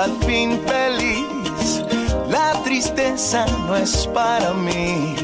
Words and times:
al 0.00 0.16
fin 0.24 0.58
feliz. 0.66 1.82
La 2.28 2.52
tristeza 2.64 3.44
no 3.66 3.76
es 3.76 4.06
para 4.08 4.54
mí. 4.54 5.14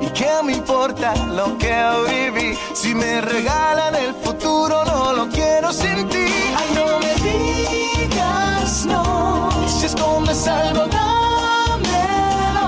¿Y 0.00 0.06
qué 0.08 0.30
me 0.44 0.52
importa 0.52 1.14
lo 1.38 1.56
que 1.56 1.74
viví? 2.08 2.58
Si 2.74 2.94
me 2.94 3.22
regalan 3.22 3.94
el 3.94 4.14
futuro, 4.14 4.84
no 4.84 5.14
lo 5.14 5.28
quiero 5.28 5.72
sin 5.72 6.08
ti. 6.08 6.26
Ay, 6.58 6.68
no 6.74 6.98
me 6.98 7.14
digas 7.30 8.84
no. 8.84 9.48
Si 9.66 9.86
escondes 9.86 10.46
algo, 10.46 10.86
dámelo. 10.88 12.66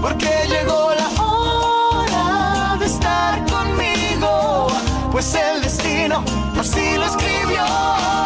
Porque 0.00 0.30
llegó 0.48 0.92
la 0.94 1.08
hora 1.22 2.76
de 2.78 2.86
estar 2.86 3.44
conmigo. 3.44 4.68
Pues 5.12 5.34
el 5.34 5.60
destino 5.60 6.24
así 6.58 6.96
lo 6.96 7.04
escribió. 7.04 8.17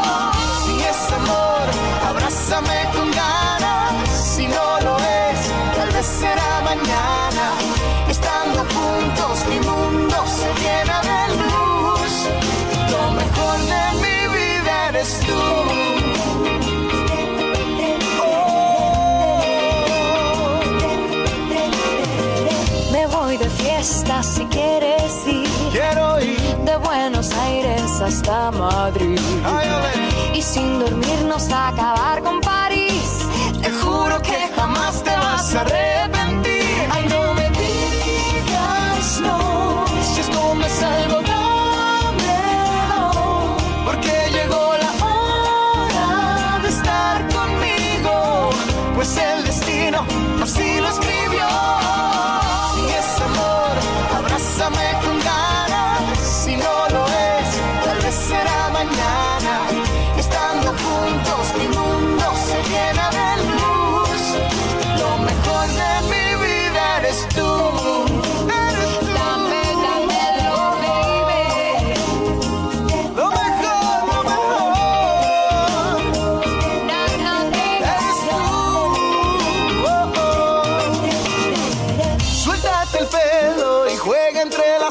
Hasta 28.12 28.50
Madrid. 28.50 29.18
Ay. 29.44 30.38
Y 30.38 30.42
sin 30.42 30.78
dormirnos 30.78 31.50
a 31.50 31.68
acabar 31.68 32.22
con 32.22 32.40
París. 32.40 33.26
Te 33.62 33.70
juro 33.70 34.20
que 34.20 34.48
jamás 34.54 35.02
te 35.02 35.10
vas 35.10 35.54
a 35.54 35.60
arrepentir. 35.62 35.91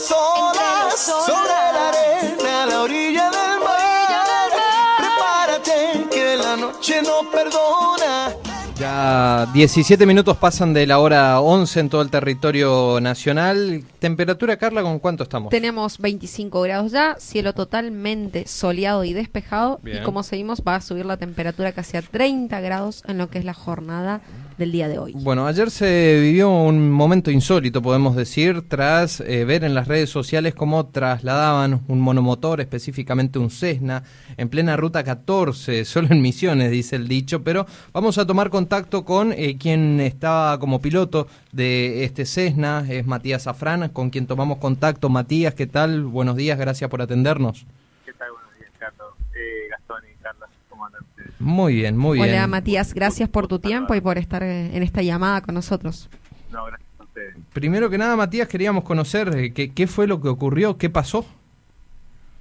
Las 0.02 0.12
olas. 0.12 1.26
Sobre 1.26 1.50
la 1.50 1.90
arena, 1.90 2.64
a 2.64 2.66
la 2.66 2.82
orilla 2.82 3.30
del 3.30 3.60
mar. 3.60 4.52
Prepárate 4.98 6.08
que 6.10 6.38
la 6.38 6.58
noche 6.58 7.02
no 7.02 7.30
perdona. 7.30 8.36
Ya 8.80 9.48
17 9.54 10.08
minutos 10.08 10.38
pasan 10.38 10.74
de 10.74 10.88
la 10.88 10.98
hora 10.98 11.40
11 11.40 11.82
en 11.82 11.90
todo 11.90 12.02
el 12.02 12.10
territorio 12.10 13.00
nacional. 13.00 13.84
Temperatura, 14.00 14.58
Carla, 14.58 14.82
¿con 14.82 14.98
cuánto 14.98 15.22
estamos? 15.22 15.52
Tenemos 15.52 16.00
25 16.00 16.62
grados 16.62 16.92
ya, 16.92 17.16
cielo 17.20 17.54
totalmente 17.54 18.48
soleado 18.48 19.04
y 19.04 19.14
despejado. 19.14 19.80
Bien. 19.84 19.98
Y 19.98 20.02
como 20.02 20.24
seguimos, 20.24 20.64
va 20.68 20.76
a 20.76 20.82
subir 20.82 21.06
la 21.06 21.18
temperatura 21.18 21.74
casi 21.74 21.98
a 21.98 22.02
30 22.02 22.60
grados 22.62 23.04
en 23.08 23.20
lo 23.20 23.30
que 23.30 23.38
es 23.38 23.46
la 23.46 23.54
jornada 23.54 24.22
del 24.62 24.72
día 24.72 24.88
de 24.88 25.00
hoy. 25.00 25.14
Bueno, 25.16 25.48
ayer 25.48 25.72
se 25.72 26.20
vivió 26.22 26.50
un 26.52 26.92
momento 26.92 27.32
insólito, 27.32 27.82
podemos 27.82 28.16
decir, 28.16 28.62
tras 28.68 29.20
eh, 29.20 29.44
ver 29.44 29.64
en 29.64 29.74
las 29.74 29.88
redes 29.88 30.10
sociales 30.10 30.54
cómo 30.54 30.86
trasladaban 30.86 31.82
un 31.88 32.00
monomotor, 32.00 32.62
específicamente 32.62 33.40
un 33.40 33.50
Cessna, 33.50 34.04
en 34.38 34.50
plena 34.50 34.78
ruta 34.78 35.04
14, 35.04 35.84
solo 35.86 36.10
en 36.12 36.22
Misiones, 36.22 36.70
dice 36.70 36.96
el 36.96 37.08
dicho, 37.08 37.44
pero 37.44 37.66
vamos 37.92 38.20
a 38.20 38.28
tomar 38.28 38.52
contacto 38.52 39.04
con 39.04 39.34
eh, 39.34 39.58
quien 39.58 40.00
estaba 40.00 40.60
como 40.60 40.80
piloto 40.80 41.28
de 41.52 42.04
este 42.04 42.26
Cessna, 42.26 42.86
es 42.88 43.08
Matías 43.08 43.48
Afrán, 43.48 43.90
con 43.90 44.12
quien 44.12 44.28
tomamos 44.28 44.60
contacto. 44.60 45.10
Matías, 45.10 45.56
¿qué 45.56 45.66
tal? 45.66 46.04
Buenos 46.04 46.36
días, 46.36 46.60
gracias 46.60 46.88
por 46.90 47.02
atendernos. 47.02 47.66
¿Qué 48.06 48.14
tal? 48.14 48.32
Buenos 48.32 48.52
días, 48.60 48.72
Carlos. 48.78 49.14
Eh, 49.34 49.68
Gastón 49.72 50.04
y 50.06 50.22
Carla, 50.22 50.48
¿cómo 50.82 50.86
andan 50.88 51.04
ustedes? 51.04 51.40
Muy 51.40 51.76
bien, 51.76 51.98
muy 51.98 52.18
bien. 52.18 52.30
Hola 52.30 52.48
Matías, 52.48 52.94
gracias 52.94 53.30
por 53.30 53.48
tu 53.48 53.60
tiempo 53.60 53.94
y 53.94 54.02
por 54.02 54.18
estar 54.18 54.42
eh, 54.42 54.76
en 54.76 54.84
esta 54.84 55.02
llamada 55.02 55.42
con 55.42 55.56
nosotros. 55.56 56.10
No, 56.52 56.66
gracias 56.66 56.90
a 57.00 57.04
ustedes. 57.04 57.36
Primero 57.54 57.90
que 57.90 57.98
nada, 57.98 58.16
Matías, 58.16 58.48
queríamos 58.48 58.84
conocer 58.84 59.36
eh, 59.36 59.54
qué, 59.54 59.74
qué 59.74 59.88
fue 59.88 60.08
lo 60.08 60.22
que 60.22 60.30
ocurrió, 60.30 60.78
qué 60.78 60.90
pasó. 60.90 61.26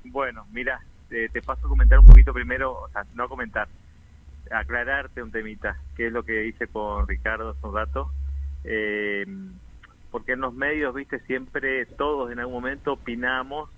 Bueno, 0.04 0.46
mira, 0.52 0.80
eh, 1.10 1.28
te 1.32 1.42
paso 1.42 1.66
a 1.66 1.68
comentar 1.68 1.98
un 1.98 2.06
poquito 2.06 2.32
primero, 2.32 2.72
o 2.72 2.88
sea, 2.88 3.04
no 3.14 3.28
comentar, 3.28 3.68
aclararte 4.50 5.22
un 5.22 5.30
temita, 5.30 5.76
que 5.96 6.06
es 6.06 6.12
lo 6.12 6.22
que 6.22 6.46
hice 6.46 6.66
con 6.66 7.06
Ricardo 7.06 7.50
hace 7.50 7.66
un 7.66 7.74
rato. 7.74 8.10
Eh, 8.64 9.26
porque 10.10 10.32
en 10.32 10.40
los 10.40 10.54
medios, 10.54 10.94
viste, 10.94 11.20
siempre 11.20 11.86
todos 11.86 12.32
en 12.32 12.40
algún 12.40 12.54
momento 12.54 12.94
opinamos 12.94 13.70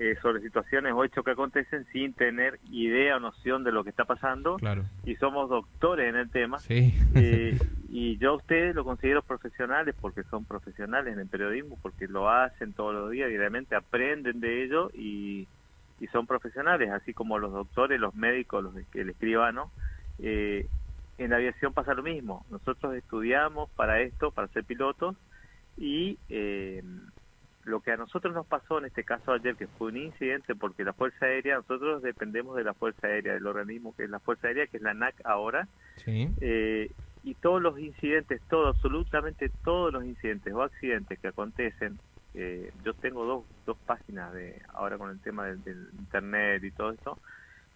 eh, 0.00 0.16
sobre 0.22 0.40
situaciones 0.40 0.94
o 0.94 1.04
hechos 1.04 1.22
que 1.22 1.32
acontecen 1.32 1.84
sin 1.92 2.14
tener 2.14 2.58
idea 2.70 3.18
o 3.18 3.20
noción 3.20 3.64
de 3.64 3.70
lo 3.70 3.84
que 3.84 3.90
está 3.90 4.06
pasando. 4.06 4.56
Claro. 4.56 4.84
Y 5.04 5.14
somos 5.16 5.50
doctores 5.50 6.08
en 6.08 6.16
el 6.16 6.30
tema. 6.30 6.58
Sí. 6.58 6.94
Eh, 7.14 7.58
y 7.90 8.16
yo 8.16 8.30
a 8.30 8.36
ustedes 8.36 8.74
lo 8.74 8.82
considero 8.82 9.20
profesionales 9.20 9.94
porque 10.00 10.22
son 10.22 10.46
profesionales 10.46 11.12
en 11.12 11.20
el 11.20 11.26
periodismo, 11.26 11.78
porque 11.82 12.08
lo 12.08 12.30
hacen 12.30 12.72
todos 12.72 12.94
los 12.94 13.10
días 13.10 13.30
y 13.30 13.36
realmente 13.36 13.76
aprenden 13.76 14.40
de 14.40 14.64
ello 14.64 14.90
y, 14.94 15.46
y 16.00 16.06
son 16.06 16.26
profesionales, 16.26 16.90
así 16.92 17.12
como 17.12 17.38
los 17.38 17.52
doctores, 17.52 18.00
los 18.00 18.14
médicos, 18.14 18.64
los, 18.64 18.74
el 18.94 19.10
escribano. 19.10 19.70
Eh, 20.18 20.66
en 21.18 21.28
la 21.28 21.36
aviación 21.36 21.74
pasa 21.74 21.92
lo 21.92 22.02
mismo. 22.02 22.46
Nosotros 22.50 22.94
estudiamos 22.94 23.68
para 23.76 24.00
esto, 24.00 24.30
para 24.30 24.48
ser 24.48 24.64
pilotos, 24.64 25.14
y 25.76 26.16
eh, 26.30 26.82
lo 27.64 27.80
que 27.80 27.92
a 27.92 27.96
nosotros 27.96 28.34
nos 28.34 28.46
pasó 28.46 28.78
en 28.78 28.86
este 28.86 29.04
caso 29.04 29.32
ayer, 29.32 29.56
que 29.56 29.66
fue 29.66 29.88
un 29.88 29.96
incidente, 29.98 30.54
porque 30.54 30.84
la 30.84 30.92
Fuerza 30.94 31.26
Aérea, 31.26 31.56
nosotros 31.56 32.02
dependemos 32.02 32.56
de 32.56 32.64
la 32.64 32.74
Fuerza 32.74 33.06
Aérea, 33.06 33.34
del 33.34 33.46
organismo 33.46 33.94
que 33.94 34.04
es 34.04 34.10
la 34.10 34.20
Fuerza 34.20 34.48
Aérea, 34.48 34.66
que 34.66 34.78
es 34.78 34.82
la 34.82 34.94
NAC 34.94 35.14
ahora, 35.24 35.68
Sí. 35.96 36.28
eh, 36.40 36.90
y 37.22 37.34
todos 37.34 37.60
los 37.60 37.78
incidentes, 37.78 38.40
todo, 38.48 38.68
absolutamente 38.68 39.50
todos 39.62 39.92
los 39.92 40.04
incidentes 40.04 40.54
o 40.54 40.62
accidentes 40.62 41.18
que 41.18 41.28
acontecen, 41.28 41.98
eh, 42.32 42.72
yo 42.84 42.94
tengo 42.94 43.24
dos, 43.26 43.44
dos 43.66 43.76
páginas 43.84 44.32
de 44.32 44.62
ahora 44.72 44.96
con 44.96 45.10
el 45.10 45.20
tema 45.20 45.46
del, 45.46 45.62
del 45.62 45.88
internet 45.98 46.62
y 46.64 46.70
todo 46.70 46.92
esto, 46.92 47.18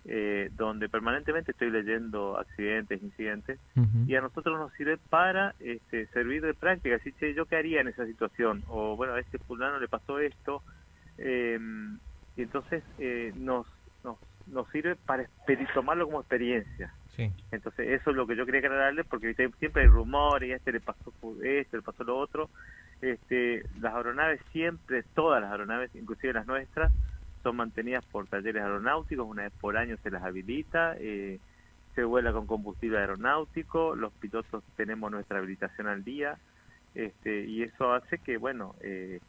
eh, 0.07 0.51
donde 0.57 0.89
permanentemente 0.89 1.53
estoy 1.53 1.71
leyendo 1.71 2.39
accidentes, 2.39 3.03
incidentes, 3.03 3.59
y 4.07 4.15
a 4.15 4.21
nosotros 4.21 4.59
nos 4.59 4.73
sirve 4.75 4.99
para 5.11 5.55
este, 5.61 6.07
servir 6.09 6.43
de 6.43 6.55
práctica. 6.55 6.97
Así, 6.97 7.13
che, 7.13 7.35
¿yo 7.35 7.47
qué 7.47 7.57
haría 7.57 7.81
en 7.81 7.89
esa 7.89 8.05
situación? 8.07 8.63
O, 8.69 8.97
bueno, 8.97 9.15
a 9.15 9.21
este 9.21 9.39
fulano 9.39 9.79
le 9.79 9.89
pasó 9.89 10.19
esto. 10.19 10.63
eh, 11.19 11.59
y 12.37 12.43
entonces 12.43 12.83
eh, 12.99 13.33
nos, 13.37 13.67
nos, 14.03 14.19
nos 14.47 14.69
sirve 14.71 14.97
para 14.97 15.27
tomarlo 15.73 16.07
como 16.07 16.21
experiencia. 16.21 16.93
Sí. 17.17 17.31
Entonces, 17.53 17.89
eso 17.89 18.11
es 18.11 18.17
lo 18.17 18.27
que 18.27 18.35
yo 18.35 18.45
quería 18.45 18.61
aclararle, 18.61 19.05
porque 19.05 19.29
¿viste? 19.29 19.49
siempre 19.59 19.83
hay 19.83 19.89
rumores, 19.89 20.49
y 20.49 20.53
a 20.53 20.57
este 20.57 20.73
le 20.73 20.81
pasó 20.81 21.13
esto, 21.43 21.77
le 21.77 21.83
pasó 21.83 22.03
lo 22.03 22.19
otro. 22.19 22.51
Este, 23.01 23.63
las 23.81 23.95
aeronaves 23.95 24.41
siempre, 24.51 25.05
todas 25.15 25.41
las 25.41 25.53
aeronaves, 25.53 25.95
inclusive 25.95 26.33
las 26.33 26.47
nuestras, 26.47 26.93
son 27.45 27.57
mantenidas 27.57 28.05
por 28.07 28.27
talleres 28.27 28.63
aeronáuticos, 28.63 29.29
una 29.29 29.43
vez 29.43 29.53
por 29.61 29.77
año 29.77 29.97
se 30.03 30.11
las 30.11 30.25
habilita, 30.25 30.97
eh, 30.99 31.39
se 31.95 32.03
vuela 32.03 32.33
con 32.33 32.47
combustible 32.47 32.99
aeronáutico, 32.99 33.95
los 33.95 34.13
pilotos 34.15 34.65
tenemos 34.77 35.13
nuestra 35.13 35.39
habilitación 35.39 35.87
al 35.87 36.03
día, 36.03 36.39
este, 36.95 37.45
y 37.45 37.63
eso 37.63 37.93
hace 37.93 38.19
que, 38.19 38.39
bueno, 38.39 38.75
eh, 38.81 39.21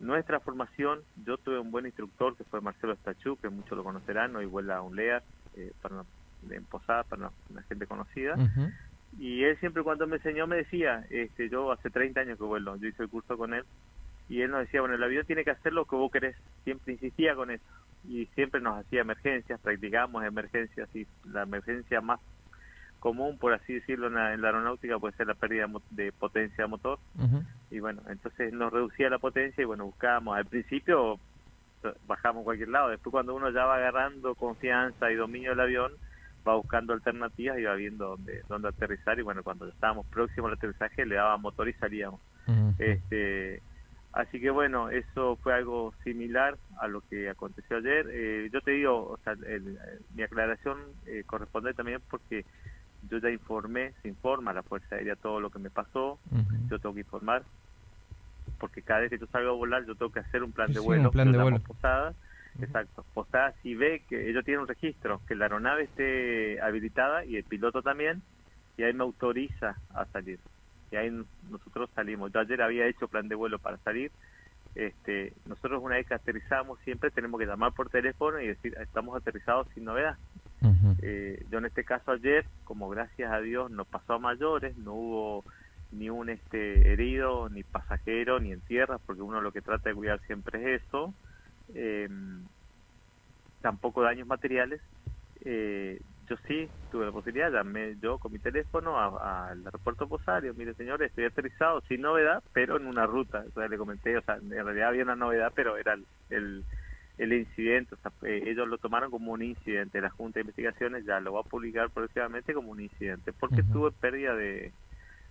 nuestra 0.00 0.40
formación, 0.40 1.00
yo 1.24 1.36
tuve 1.36 1.58
un 1.58 1.70
buen 1.70 1.86
instructor 1.86 2.36
que 2.36 2.44
fue 2.44 2.60
Marcelo 2.60 2.96
Stachú, 2.96 3.36
que 3.36 3.50
muchos 3.50 3.76
lo 3.76 3.84
conocerán, 3.84 4.34
hoy 4.34 4.46
vuela 4.46 4.80
un 4.80 4.96
LEAR 4.96 5.22
eh, 5.56 5.72
para 5.82 5.96
una, 5.96 6.56
en 6.56 6.64
Posada, 6.64 7.04
para 7.04 7.20
una, 7.26 7.32
una 7.50 7.62
gente 7.64 7.86
conocida, 7.86 8.36
y 9.18 9.44
él 9.44 9.58
siempre 9.60 9.82
cuando 9.82 10.06
me 10.06 10.16
enseñó 10.16 10.46
me 10.46 10.56
decía, 10.56 11.06
este, 11.10 11.50
yo 11.50 11.70
hace 11.70 11.90
30 11.90 12.20
años 12.20 12.38
que 12.38 12.44
vuelo, 12.44 12.76
yo 12.76 12.88
hice 12.88 13.02
el 13.02 13.10
curso 13.10 13.36
con 13.36 13.52
él, 13.52 13.64
y 14.28 14.42
él 14.42 14.50
nos 14.50 14.60
decía, 14.60 14.80
bueno, 14.80 14.94
el 14.94 15.02
avión 15.02 15.26
tiene 15.26 15.44
que 15.44 15.50
hacer 15.50 15.72
lo 15.72 15.84
que 15.84 15.96
vos 15.96 16.10
querés, 16.10 16.36
siempre 16.64 16.94
insistía 16.94 17.34
con 17.34 17.50
eso, 17.50 17.64
y 18.08 18.26
siempre 18.34 18.60
nos 18.60 18.78
hacía 18.78 19.00
emergencias, 19.00 19.60
practicábamos 19.60 20.24
emergencias, 20.24 20.88
y 20.94 21.06
la 21.24 21.42
emergencia 21.42 22.00
más 22.00 22.20
común, 22.98 23.38
por 23.38 23.52
así 23.52 23.74
decirlo, 23.74 24.08
en 24.08 24.14
la, 24.14 24.34
en 24.34 24.42
la 24.42 24.48
aeronáutica 24.48 24.98
puede 24.98 25.16
ser 25.16 25.26
la 25.28 25.34
pérdida 25.34 25.66
de 25.90 26.12
potencia 26.12 26.64
de 26.64 26.68
motor. 26.68 26.98
Y 27.70 27.80
bueno, 27.80 28.02
entonces 28.08 28.52
nos 28.52 28.72
reducía 28.72 29.10
la 29.10 29.18
potencia 29.18 29.62
y 29.62 29.64
bueno, 29.64 29.84
buscábamos. 29.84 30.36
Al 30.36 30.46
principio 30.46 31.18
bajamos 32.06 32.42
a 32.42 32.44
cualquier 32.44 32.70
lado. 32.70 32.88
Después 32.88 33.12
cuando 33.12 33.34
uno 33.34 33.50
ya 33.50 33.64
va 33.64 33.76
agarrando 33.76 34.34
confianza 34.34 35.10
y 35.10 35.14
dominio 35.14 35.50
del 35.50 35.60
avión, 35.60 35.92
va 36.46 36.56
buscando 36.56 36.92
alternativas 36.92 37.58
y 37.58 37.64
va 37.64 37.74
viendo 37.74 38.08
dónde, 38.08 38.42
dónde 38.48 38.68
aterrizar. 38.68 39.18
Y 39.18 39.22
bueno, 39.22 39.42
cuando 39.42 39.68
estábamos 39.68 40.06
próximos 40.06 40.50
al 40.50 40.56
aterrizaje, 40.56 41.06
le 41.06 41.16
daba 41.16 41.36
motor 41.36 41.68
y 41.68 41.74
salíamos. 41.74 42.20
Este, 42.78 43.60
así 44.12 44.40
que 44.40 44.50
bueno, 44.50 44.90
eso 44.90 45.36
fue 45.42 45.54
algo 45.54 45.94
similar 46.04 46.58
a 46.80 46.88
lo 46.88 47.02
que 47.02 47.28
aconteció 47.30 47.78
ayer. 47.78 48.06
Eh, 48.10 48.50
yo 48.52 48.60
te 48.62 48.72
digo, 48.72 49.10
o 49.10 49.18
sea, 49.24 49.34
el- 49.34 49.78
mi 50.14 50.22
aclaración 50.22 50.94
eh, 51.06 51.24
corresponde 51.26 51.74
también 51.74 52.02
porque 52.10 52.44
yo 53.02 53.18
ya 53.18 53.30
informé, 53.30 53.94
se 54.02 54.08
informa 54.08 54.50
a 54.52 54.54
la 54.54 54.62
Fuerza 54.64 54.96
Aérea 54.96 55.16
todo 55.16 55.40
lo 55.40 55.50
que 55.50 55.58
me 55.60 55.70
pasó, 55.70 56.20
yo 56.70 56.78
tengo 56.80 56.94
que 56.94 57.02
informar, 57.02 57.46
porque 58.58 58.82
cada 58.82 59.00
vez 59.00 59.10
que 59.10 59.18
yo 59.18 59.26
salgo 59.28 59.50
a 59.50 59.54
volar 59.54 59.86
yo 59.86 59.94
tengo 59.96 60.12
que 60.12 60.20
hacer 60.20 60.42
un 60.42 60.52
plan 60.52 60.68
Sí, 60.68 60.74
de 60.74 60.80
vuelo, 60.80 61.04
un 61.08 61.12
plan 61.12 61.32
de 61.32 61.38
vuelo. 61.42 61.60
posada, 61.60 62.14
exacto, 62.60 63.06
posada 63.14 63.54
si 63.62 63.74
ve 63.74 64.04
que 64.08 64.30
ellos 64.30 64.44
tienen 64.44 64.62
un 64.62 64.68
registro, 64.68 65.22
que 65.26 65.36
la 65.36 65.46
aeronave 65.46 65.84
esté 65.84 66.60
habilitada 66.60 67.24
y 67.24 67.36
el 67.36 67.44
piloto 67.44 67.82
también, 67.82 68.22
y 68.76 68.82
ahí 68.84 68.92
me 68.94 69.04
autoriza 69.04 69.80
a 69.90 70.06
salir. 70.06 70.40
Y 70.90 70.96
ahí 70.96 71.10
nosotros 71.50 71.90
salimos. 71.94 72.32
Yo 72.32 72.40
ayer 72.40 72.62
había 72.62 72.86
hecho 72.86 73.08
plan 73.08 73.28
de 73.28 73.34
vuelo 73.34 73.58
para 73.58 73.78
salir. 73.78 74.10
Este, 74.74 75.32
nosotros 75.46 75.82
una 75.82 75.96
vez 75.96 76.06
que 76.06 76.14
aterrizamos 76.14 76.78
siempre 76.80 77.10
tenemos 77.10 77.40
que 77.40 77.46
llamar 77.46 77.72
por 77.72 77.90
teléfono 77.90 78.40
y 78.40 78.48
decir 78.48 78.76
estamos 78.80 79.16
aterrizados 79.16 79.66
sin 79.74 79.84
novedad. 79.84 80.16
Eh, 81.02 81.44
yo 81.50 81.58
en 81.58 81.66
este 81.66 81.84
caso 81.84 82.10
ayer, 82.10 82.44
como 82.64 82.88
gracias 82.88 83.32
a 83.32 83.40
Dios 83.40 83.70
no 83.70 83.84
pasó 83.84 84.14
a 84.14 84.18
mayores, 84.18 84.76
no 84.76 84.94
hubo 84.94 85.44
ni 85.92 86.10
un 86.10 86.28
este 86.28 86.92
herido, 86.92 87.48
ni 87.48 87.62
pasajero, 87.62 88.40
ni 88.40 88.52
en 88.52 88.60
tierra, 88.60 88.98
porque 88.98 89.22
uno 89.22 89.40
lo 89.40 89.52
que 89.52 89.62
trata 89.62 89.88
de 89.88 89.94
cuidar 89.94 90.20
siempre 90.26 90.74
es 90.74 90.82
eso. 90.82 91.14
Eh, 91.74 92.08
tampoco 93.62 94.02
daños 94.02 94.26
materiales. 94.26 94.80
Eh, 95.44 96.00
yo 96.28 96.36
sí 96.46 96.70
tuve 96.90 97.06
la 97.06 97.12
posibilidad, 97.12 97.50
llamé 97.52 97.96
yo 98.00 98.18
con 98.18 98.32
mi 98.32 98.38
teléfono 98.38 98.98
a- 98.98 99.50
al 99.50 99.64
aeropuerto 99.64 100.08
Posario, 100.08 100.54
mire 100.54 100.74
señores, 100.74 101.08
estoy 101.08 101.24
aterrizado 101.24 101.80
sin 101.88 102.00
novedad, 102.02 102.42
pero 102.52 102.76
en 102.76 102.86
una 102.86 103.06
ruta, 103.06 103.44
o 103.46 103.50
sea, 103.52 103.68
le 103.68 103.78
comenté, 103.78 104.16
o 104.16 104.22
sea, 104.22 104.36
en 104.36 104.50
realidad 104.50 104.88
había 104.88 105.02
una 105.04 105.16
novedad, 105.16 105.52
pero 105.54 105.76
era 105.76 105.94
el, 105.94 106.06
el, 106.30 106.64
el 107.18 107.32
incidente, 107.32 107.94
o 107.94 107.98
sea, 107.98 108.12
eh, 108.28 108.42
ellos 108.46 108.68
lo 108.68 108.78
tomaron 108.78 109.10
como 109.10 109.32
un 109.32 109.42
incidente, 109.42 110.00
la 110.00 110.10
Junta 110.10 110.38
de 110.38 110.42
Investigaciones 110.42 111.04
ya 111.04 111.20
lo 111.20 111.32
va 111.34 111.40
a 111.40 111.44
publicar 111.44 111.90
próximamente 111.90 112.54
como 112.54 112.70
un 112.70 112.80
incidente, 112.80 113.32
porque 113.32 113.62
Ujú. 113.62 113.72
tuve 113.72 113.92
pérdida 113.92 114.34
de, 114.34 114.72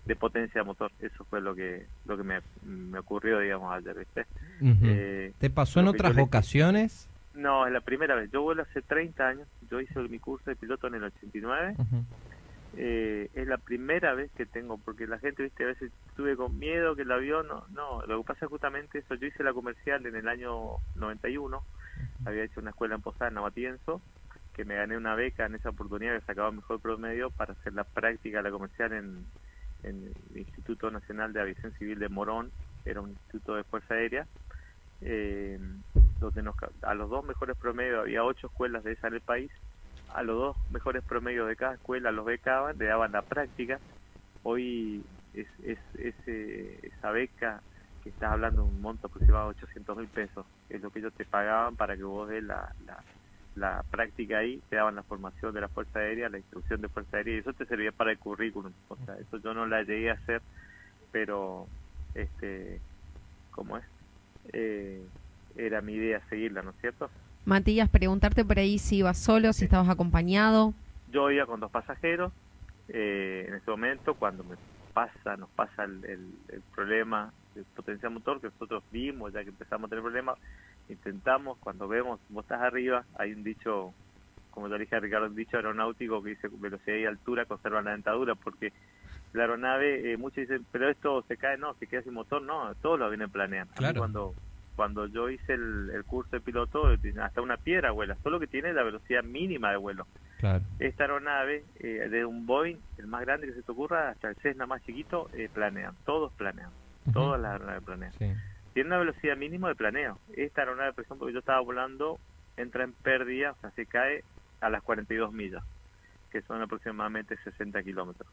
de 0.04 0.16
potencia 0.16 0.60
de 0.60 0.66
motor, 0.66 0.90
eso 1.00 1.24
fue 1.26 1.40
lo 1.40 1.54
que 1.54 1.86
lo 2.04 2.16
que 2.16 2.22
me, 2.22 2.40
me 2.62 2.98
ocurrió, 2.98 3.40
digamos, 3.40 3.72
ayer, 3.72 3.96
¿viste? 3.98 4.26
Eh, 4.84 5.32
¿Te 5.38 5.50
pasó 5.50 5.80
en 5.80 5.88
otras 5.88 6.16
ocasiones? 6.16 7.08
No, 7.38 7.66
es 7.66 7.72
la 7.72 7.80
primera 7.80 8.16
vez. 8.16 8.30
Yo 8.32 8.42
vuelo 8.42 8.62
hace 8.62 8.82
30 8.82 9.26
años. 9.26 9.48
Yo 9.70 9.80
hice 9.80 10.00
mi 10.00 10.18
curso 10.18 10.50
de 10.50 10.56
piloto 10.56 10.88
en 10.88 10.96
el 10.96 11.04
89. 11.04 11.76
Ujú. 11.78 12.04
Eh, 12.76 13.30
es 13.32 13.46
la 13.46 13.58
primera 13.58 14.12
vez 14.14 14.30
que 14.32 14.44
tengo, 14.44 14.76
porque 14.76 15.06
la 15.06 15.18
gente, 15.18 15.44
viste, 15.44 15.64
a 15.64 15.68
veces 15.68 15.92
estuve 16.08 16.36
con 16.36 16.58
miedo 16.58 16.96
que 16.96 17.02
el 17.02 17.12
avión. 17.12 17.46
No, 17.46 17.64
no, 17.70 18.04
lo 18.06 18.18
que 18.18 18.26
pasa 18.26 18.44
es 18.44 18.50
justamente 18.50 18.98
eso. 18.98 19.14
Yo 19.14 19.28
hice 19.28 19.44
la 19.44 19.52
comercial 19.52 20.04
en 20.04 20.16
el 20.16 20.28
año 20.28 20.78
91. 20.96 21.62
Había 22.26 22.44
hecho 22.44 22.60
una 22.60 22.70
escuela 22.70 22.96
en 22.96 23.02
Posada, 23.02 23.28
en 23.28 23.34
Navatienzo, 23.34 24.02
que 24.52 24.64
me 24.64 24.74
gané 24.74 24.96
una 24.96 25.14
beca 25.14 25.46
en 25.46 25.54
esa 25.54 25.70
oportunidad 25.70 26.18
que 26.18 26.26
sacaba 26.26 26.50
mejor 26.50 26.80
promedio 26.80 27.30
para 27.30 27.52
hacer 27.52 27.72
la 27.72 27.84
práctica 27.84 28.38
de 28.38 28.42
la 28.42 28.50
comercial 28.50 28.92
en, 28.92 29.24
en 29.84 30.12
el 30.34 30.38
Instituto 30.38 30.90
Nacional 30.90 31.32
de 31.32 31.40
Aviación 31.40 31.72
Civil 31.78 32.00
de 32.00 32.08
Morón. 32.08 32.50
Era 32.84 33.00
un 33.00 33.10
instituto 33.10 33.54
de 33.54 33.64
Fuerza 33.64 33.94
Aérea 33.94 34.26
eh, 35.00 35.58
donde 36.20 36.42
nos, 36.42 36.56
a 36.82 36.94
los 36.94 37.10
dos 37.10 37.24
mejores 37.24 37.56
promedios, 37.56 38.00
había 38.00 38.24
ocho 38.24 38.48
escuelas 38.48 38.84
de 38.84 38.92
esa 38.92 39.08
en 39.08 39.14
el 39.14 39.22
país, 39.22 39.52
a 40.08 40.22
los 40.22 40.36
dos 40.36 40.56
mejores 40.68 41.04
promedios 41.04 41.48
de 41.48 41.56
cada 41.56 41.74
escuela 41.74 42.12
los 42.12 42.24
becaban, 42.26 42.78
le 42.78 42.86
daban 42.86 43.12
la 43.12 43.22
práctica. 43.22 43.80
Hoy 44.42 45.06
es, 45.32 45.48
es, 45.60 45.78
ese- 45.94 46.86
esa 46.86 47.10
beca 47.10 47.62
que 48.00 48.10
estás 48.10 48.32
hablando 48.32 48.62
de 48.62 48.68
un 48.68 48.80
monto 48.80 49.08
aproximado 49.08 49.46
de 49.46 49.50
800 49.52 49.96
mil 49.96 50.08
pesos, 50.10 50.46
es 50.68 50.80
lo 50.80 50.90
que 50.90 51.00
ellos 51.00 51.14
te 51.14 51.26
pagaban 51.26 51.76
para 51.76 51.96
que 51.96 52.04
vos 52.04 52.28
des 52.28 52.42
la, 52.44 52.72
la, 52.78 53.04
la 53.54 53.84
práctica 53.90 54.38
ahí, 54.38 54.62
te 54.68 54.76
daban 54.76 54.94
la 54.96 55.02
formación 55.04 55.52
de 55.54 55.60
la 55.62 55.68
Fuerza 55.68 55.98
Aérea, 56.00 56.28
la 56.28 56.38
instrucción 56.38 56.80
de 56.80 56.88
Fuerza 56.88 57.16
Aérea, 57.18 57.36
y 57.36 57.38
eso 57.40 57.52
te 57.54 57.66
servía 57.66 57.92
para 57.92 58.12
el 58.12 58.18
currículum. 58.18 58.74
O 58.88 58.96
sea, 59.04 59.16
eso 59.16 59.38
yo 59.38 59.52
no 59.54 59.66
la 59.66 59.82
llegué 59.82 60.10
a 60.10 60.14
hacer, 60.14 60.42
pero, 61.10 61.70
este, 62.14 62.82
¿cómo 63.50 63.78
es? 63.78 63.84
Eh, 64.52 65.10
era 65.58 65.80
mi 65.82 65.94
idea 65.94 66.22
seguirla, 66.30 66.62
¿no 66.62 66.70
es 66.70 66.76
cierto? 66.80 67.10
Matías, 67.44 67.88
preguntarte 67.88 68.44
por 68.44 68.58
ahí 68.58 68.78
si 68.78 68.98
ibas 68.98 69.18
solo, 69.18 69.52
si 69.52 69.64
estabas 69.64 69.88
acompañado. 69.88 70.72
Yo 71.12 71.30
iba 71.30 71.46
con 71.46 71.60
dos 71.60 71.70
pasajeros, 71.70 72.32
eh, 72.88 73.44
en 73.48 73.54
ese 73.54 73.70
momento 73.70 74.14
cuando 74.14 74.44
me 74.44 74.56
pasa, 74.92 75.36
nos 75.36 75.50
pasa 75.50 75.84
el, 75.84 76.04
el- 76.04 76.32
el 76.52 76.62
problema 76.74 77.32
de 77.54 77.62
potencia 77.74 78.08
motor 78.10 78.40
que 78.40 78.48
nosotros 78.48 78.82
vimos, 78.90 79.32
ya 79.32 79.42
que 79.42 79.50
empezamos 79.50 79.86
a 79.86 79.88
tener 79.90 80.02
problemas, 80.02 80.38
intentamos, 80.88 81.58
cuando 81.58 81.88
vemos, 81.88 82.20
vos 82.28 82.44
estás 82.44 82.60
arriba, 82.62 83.04
hay 83.18 83.32
un 83.32 83.42
dicho, 83.42 83.92
como 84.50 84.68
ya 84.68 84.76
dije 84.76 84.96
a 84.96 85.00
Ricardo, 85.00 85.26
un 85.26 85.34
dicho 85.34 85.56
aeronáutico 85.56 86.22
que 86.22 86.30
dice 86.30 86.48
velocidad 86.52 86.96
y 86.96 87.04
altura 87.06 87.44
conservan 87.46 87.84
la 87.86 87.92
dentadura, 87.92 88.34
porque 88.34 88.72
la 89.32 89.42
aeronave, 89.42 90.12
eh, 90.12 90.16
muchos 90.16 90.36
dicen, 90.48 90.66
pero 90.72 90.88
esto 90.88 91.22
se 91.28 91.36
cae, 91.36 91.56
no, 91.58 91.74
se 91.74 91.86
queda 91.86 92.02
sin 92.02 92.14
motor, 92.14 92.42
no, 92.42 92.74
todos 92.76 92.98
lo 92.98 93.08
vienen 93.08 93.30
planeando. 93.30 93.72
A 93.72 93.76
mí 93.76 93.78
Claro. 93.80 94.00
Cuando, 94.00 94.34
cuando 94.78 95.06
yo 95.08 95.28
hice 95.28 95.54
el, 95.54 95.90
el 95.92 96.04
curso 96.04 96.30
de 96.36 96.40
piloto, 96.40 96.84
hasta 97.20 97.42
una 97.42 97.56
piedra 97.56 97.90
vuela, 97.90 98.16
solo 98.22 98.38
que 98.38 98.46
tiene 98.46 98.72
la 98.72 98.84
velocidad 98.84 99.24
mínima 99.24 99.72
de 99.72 99.76
vuelo 99.76 100.06
Claro. 100.38 100.62
esta 100.78 101.02
aeronave, 101.02 101.64
eh, 101.80 102.06
de 102.08 102.24
un 102.24 102.46
Boeing, 102.46 102.76
el 102.96 103.08
más 103.08 103.22
grande 103.22 103.48
que 103.48 103.54
se 103.54 103.62
te 103.64 103.72
ocurra, 103.72 104.10
hasta 104.10 104.28
el 104.28 104.36
Cessna 104.36 104.66
más 104.66 104.80
chiquito, 104.84 105.28
eh, 105.32 105.48
planean, 105.52 105.96
todos 106.06 106.32
planean, 106.34 106.70
todas 107.12 107.40
las 107.40 107.54
aeronaves 107.54 107.82
planean. 107.82 108.12
Sí. 108.12 108.32
Tiene 108.72 108.86
una 108.90 108.98
velocidad 108.98 109.36
mínima 109.36 109.66
de 109.68 109.74
planeo. 109.74 110.16
Esta 110.36 110.60
aeronave, 110.60 110.92
por 110.92 111.02
ejemplo, 111.02 111.26
que 111.26 111.32
yo 111.32 111.40
estaba 111.40 111.58
volando, 111.58 112.20
entra 112.56 112.84
en 112.84 112.92
pérdida, 112.92 113.50
o 113.50 113.60
sea, 113.60 113.72
se 113.72 113.84
cae 113.84 114.22
a 114.60 114.70
las 114.70 114.80
42 114.84 115.32
millas, 115.32 115.64
que 116.30 116.40
son 116.42 116.62
aproximadamente 116.62 117.36
60 117.42 117.82
kilómetros. 117.82 118.30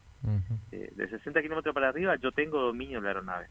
Eh, 0.70 0.92
de 0.94 1.08
60 1.08 1.42
kilómetros 1.42 1.74
para 1.74 1.88
arriba 1.88 2.14
yo 2.22 2.30
tengo 2.30 2.60
dominio 2.60 2.98
de 2.98 3.02
la 3.02 3.08
aeronave. 3.08 3.48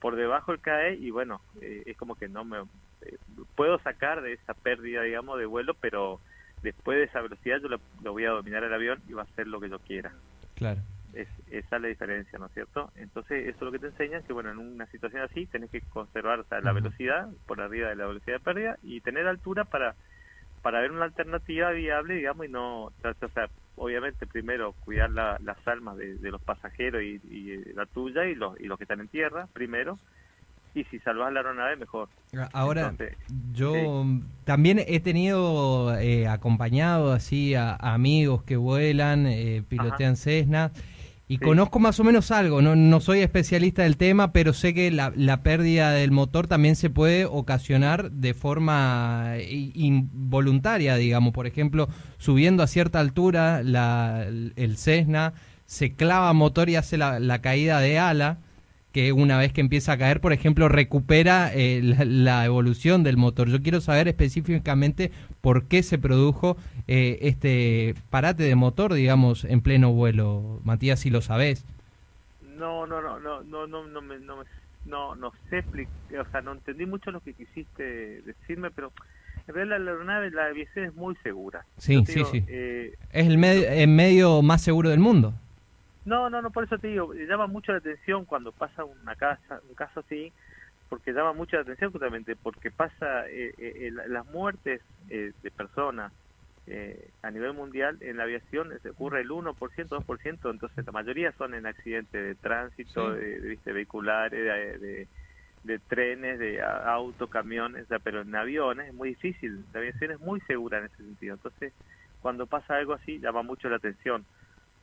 Por 0.00 0.16
debajo 0.16 0.52
el 0.52 0.60
cae 0.60 0.94
y 0.94 1.10
bueno, 1.10 1.40
eh, 1.60 1.82
es 1.86 1.96
como 1.96 2.14
que 2.14 2.28
no 2.28 2.44
me... 2.44 2.58
eh, 3.02 3.16
puedo 3.54 3.78
sacar 3.80 4.22
de 4.22 4.32
esa 4.32 4.54
pérdida, 4.54 5.02
digamos, 5.02 5.38
de 5.38 5.46
vuelo, 5.46 5.74
pero 5.74 6.20
después 6.62 6.98
de 6.98 7.04
esa 7.04 7.20
velocidad 7.20 7.58
yo 7.60 7.68
lo, 7.68 7.80
lo 8.02 8.12
voy 8.12 8.24
a 8.24 8.30
dominar 8.30 8.64
el 8.64 8.72
avión 8.74 9.00
y 9.08 9.12
va 9.12 9.22
a 9.22 9.24
hacer 9.24 9.46
lo 9.46 9.60
que 9.60 9.68
yo 9.68 9.78
quiera. 9.78 10.12
Claro. 10.54 10.80
Es, 11.12 11.28
esa 11.50 11.76
es 11.76 11.82
la 11.82 11.88
diferencia, 11.88 12.38
¿no 12.38 12.46
es 12.46 12.52
cierto? 12.52 12.92
Entonces, 12.94 13.48
eso 13.48 13.64
lo 13.64 13.72
que 13.72 13.80
te 13.80 13.88
enseña 13.88 14.18
es 14.18 14.24
que, 14.24 14.32
bueno, 14.32 14.50
en 14.50 14.58
una 14.58 14.86
situación 14.86 15.22
así 15.22 15.46
tenés 15.46 15.70
que 15.70 15.80
conservar 15.80 16.38
o 16.38 16.44
sea, 16.44 16.60
la 16.60 16.72
velocidad 16.72 17.28
por 17.46 17.60
arriba 17.60 17.88
de 17.88 17.96
la 17.96 18.06
velocidad 18.06 18.36
de 18.36 18.44
pérdida 18.44 18.78
y 18.82 19.00
tener 19.00 19.26
altura 19.26 19.64
para 19.64 19.96
para 20.62 20.80
ver 20.80 20.92
una 20.92 21.04
alternativa 21.04 21.70
viable, 21.70 22.14
digamos, 22.14 22.46
y 22.46 22.48
no, 22.50 22.84
o 22.84 22.92
sea, 23.34 23.48
obviamente 23.76 24.26
primero 24.26 24.74
cuidar 24.80 25.10
la- 25.10 25.38
las 25.42 25.56
almas 25.66 25.96
de, 25.96 26.16
de 26.16 26.30
los 26.30 26.40
pasajeros 26.42 27.02
y, 27.02 27.20
y, 27.30 27.52
eh, 27.52 27.72
la 27.74 27.86
tuya 27.86 28.26
y 28.26 28.34
los, 28.34 28.58
y 28.60 28.64
los 28.64 28.76
que 28.78 28.84
están 28.84 29.00
en 29.00 29.08
tierra, 29.08 29.48
primero, 29.52 29.98
y 30.74 30.84
si 30.84 30.98
salvas 31.00 31.32
la 31.32 31.40
aeronave, 31.40 31.76
mejor. 31.76 32.08
Ahora, 32.52 32.90
Entonces, 32.90 33.18
yo 33.52 34.04
también 34.44 34.80
he 34.86 35.00
tenido 35.00 35.98
eh, 35.98 36.28
acompañado 36.28 37.12
así 37.12 37.54
a, 37.54 37.70
a 37.72 37.94
amigos 37.94 38.44
que 38.44 38.56
vuelan, 38.56 39.26
eh, 39.26 39.62
pilotean 39.68 40.16
Cessna, 40.16 40.70
y 41.30 41.34
Sí. 41.36 41.44
conozco 41.44 41.78
más 41.78 42.00
o 42.00 42.04
menos 42.04 42.32
algo, 42.32 42.60
no, 42.60 42.74
no 42.74 42.98
soy 43.00 43.20
especialista 43.20 43.82
del 43.84 43.96
tema, 43.96 44.32
pero 44.32 44.52
sé 44.52 44.74
que 44.74 44.90
la, 44.90 45.12
la 45.14 45.42
pérdida 45.44 45.92
del 45.92 46.10
motor 46.10 46.48
también 46.48 46.74
se 46.74 46.90
puede 46.90 47.24
ocasionar 47.24 48.10
de 48.10 48.34
forma 48.34 49.34
i- 49.38 49.70
involuntaria, 49.76 50.96
digamos, 50.96 51.32
por 51.32 51.46
ejemplo, 51.46 51.88
subiendo 52.18 52.62
a 52.62 52.66
cierta 52.66 52.98
altura 53.00 53.62
la, 53.62 54.26
el 54.56 54.76
Cessna, 54.76 55.32
se 55.66 55.94
clava 55.94 56.32
motor 56.32 56.68
y 56.68 56.74
hace 56.76 56.98
la, 56.98 57.20
la 57.20 57.40
caída 57.40 57.78
de 57.80 57.98
ala, 57.98 58.38
que 58.92 59.12
una 59.12 59.38
vez 59.38 59.52
que 59.52 59.60
empieza 59.60 59.92
a 59.92 59.98
caer, 59.98 60.20
por 60.20 60.32
ejemplo, 60.32 60.68
recupera 60.68 61.52
eh, 61.54 61.80
la, 61.82 62.04
la 62.04 62.44
evolución 62.44 63.02
del 63.04 63.16
motor. 63.16 63.48
Yo 63.48 63.62
quiero 63.62 63.80
saber 63.80 64.08
específicamente 64.08 65.10
por 65.40 65.64
qué 65.66 65.82
se 65.82 65.98
produjo 65.98 66.56
eh, 66.88 67.18
este 67.22 67.94
parate 68.10 68.42
de 68.44 68.54
motor, 68.56 68.92
digamos, 68.94 69.44
en 69.44 69.60
pleno 69.60 69.92
vuelo. 69.92 70.60
Matías, 70.64 71.00
si 71.00 71.10
lo 71.10 71.20
sabés. 71.22 71.64
no, 72.42 72.86
no, 72.86 73.00
no, 73.00 73.18
no, 73.20 73.42
no, 73.42 73.66
no, 73.66 73.86
no, 73.86 74.02
me, 74.02 74.18
no, 74.18 74.36
me- 74.38 74.44
no, 74.86 75.14
no 75.14 75.32
sé, 75.50 75.62
o 76.18 76.30
sea, 76.30 76.40
no 76.40 76.52
entendí 76.52 76.86
mucho 76.86 77.10
lo 77.10 77.20
que 77.20 77.34
quisiste 77.34 78.22
decirme, 78.22 78.70
pero 78.70 78.92
En 79.46 79.54
realidad 79.54 79.78
la 79.80 79.90
aeronave, 79.92 80.30
la 80.30 80.46
aviación 80.46 80.86
es 80.86 80.94
muy 80.94 81.16
segura. 81.22 81.66
Sí, 81.78 82.04
sí, 82.06 82.12
digo, 82.14 82.24
sí. 82.24 82.44
eh, 82.46 82.94
Es 83.12 83.26
el, 83.26 83.38
medio 83.38 83.68
el 83.68 83.88
medio 83.88 84.42
más 84.42 84.62
seguro 84.62 84.90
del 84.90 85.00
mundo. 85.00 85.34
No, 86.04 86.30
no, 86.30 86.42
no, 86.42 86.50
por 86.52 86.64
eso 86.64 86.78
te 86.78 86.88
digo, 86.88 87.12
llama 87.14 87.46
mucho 87.46 87.72
la 87.72 87.78
atención 87.78 88.26
cuando 88.26 88.52
pasa 88.52 88.84
una 88.84 89.16
casa, 89.16 89.60
un 89.64 89.74
caso 89.74 90.00
así, 90.00 90.34
porque 90.88 91.12
llama 91.12 91.32
mucho 91.34 91.56
la 91.56 91.62
atención 91.62 91.92
justamente 91.92 92.36
porque 92.36 92.70
pasa 92.72 93.28
eh, 93.28 93.54
eh, 93.58 93.74
eh, 93.88 93.90
la- 93.92 94.08
las 94.08 94.26
muertes 94.26 94.82
eh, 95.08 95.32
de 95.42 95.50
personas 95.52 96.14
eh, 96.66 97.12
a 97.22 97.30
nivel 97.30 97.54
mundial 97.54 97.98
en 98.02 98.18
la 98.18 98.24
aviación 98.24 98.78
se 98.82 98.90
ocurre 98.90 99.22
el 99.22 99.30
1%, 99.32 99.96
2%, 99.96 100.50
entonces 100.50 100.86
la 100.86 100.92
mayoría 100.92 101.32
son 101.38 101.54
en 101.54 101.66
accidentes 101.66 102.22
de 102.24 102.36
tránsito, 102.36 103.12
Sí. 103.12 103.14
de, 103.14 103.40
de, 103.64 103.72
vehiculares, 103.72 104.40
de, 104.44 104.78
de- 104.86 105.08
de 105.62 105.78
trenes, 105.80 106.38
de 106.38 106.62
autos, 106.62 107.28
camiones, 107.30 107.84
o 107.84 107.86
sea, 107.88 107.98
pero 108.00 108.22
en 108.22 108.34
aviones 108.34 108.88
es 108.88 108.94
muy 108.94 109.10
difícil, 109.10 109.66
la 109.72 109.80
aviación 109.80 110.12
es 110.12 110.20
muy 110.20 110.40
segura 110.42 110.78
en 110.78 110.86
ese 110.86 110.96
sentido, 111.04 111.34
entonces 111.34 111.74
cuando 112.18 112.46
pasa 112.46 112.76
algo 112.76 112.94
así 112.94 113.20
llama 113.20 113.42
mucho 113.42 113.68
la 113.68 113.76
atención. 113.76 114.26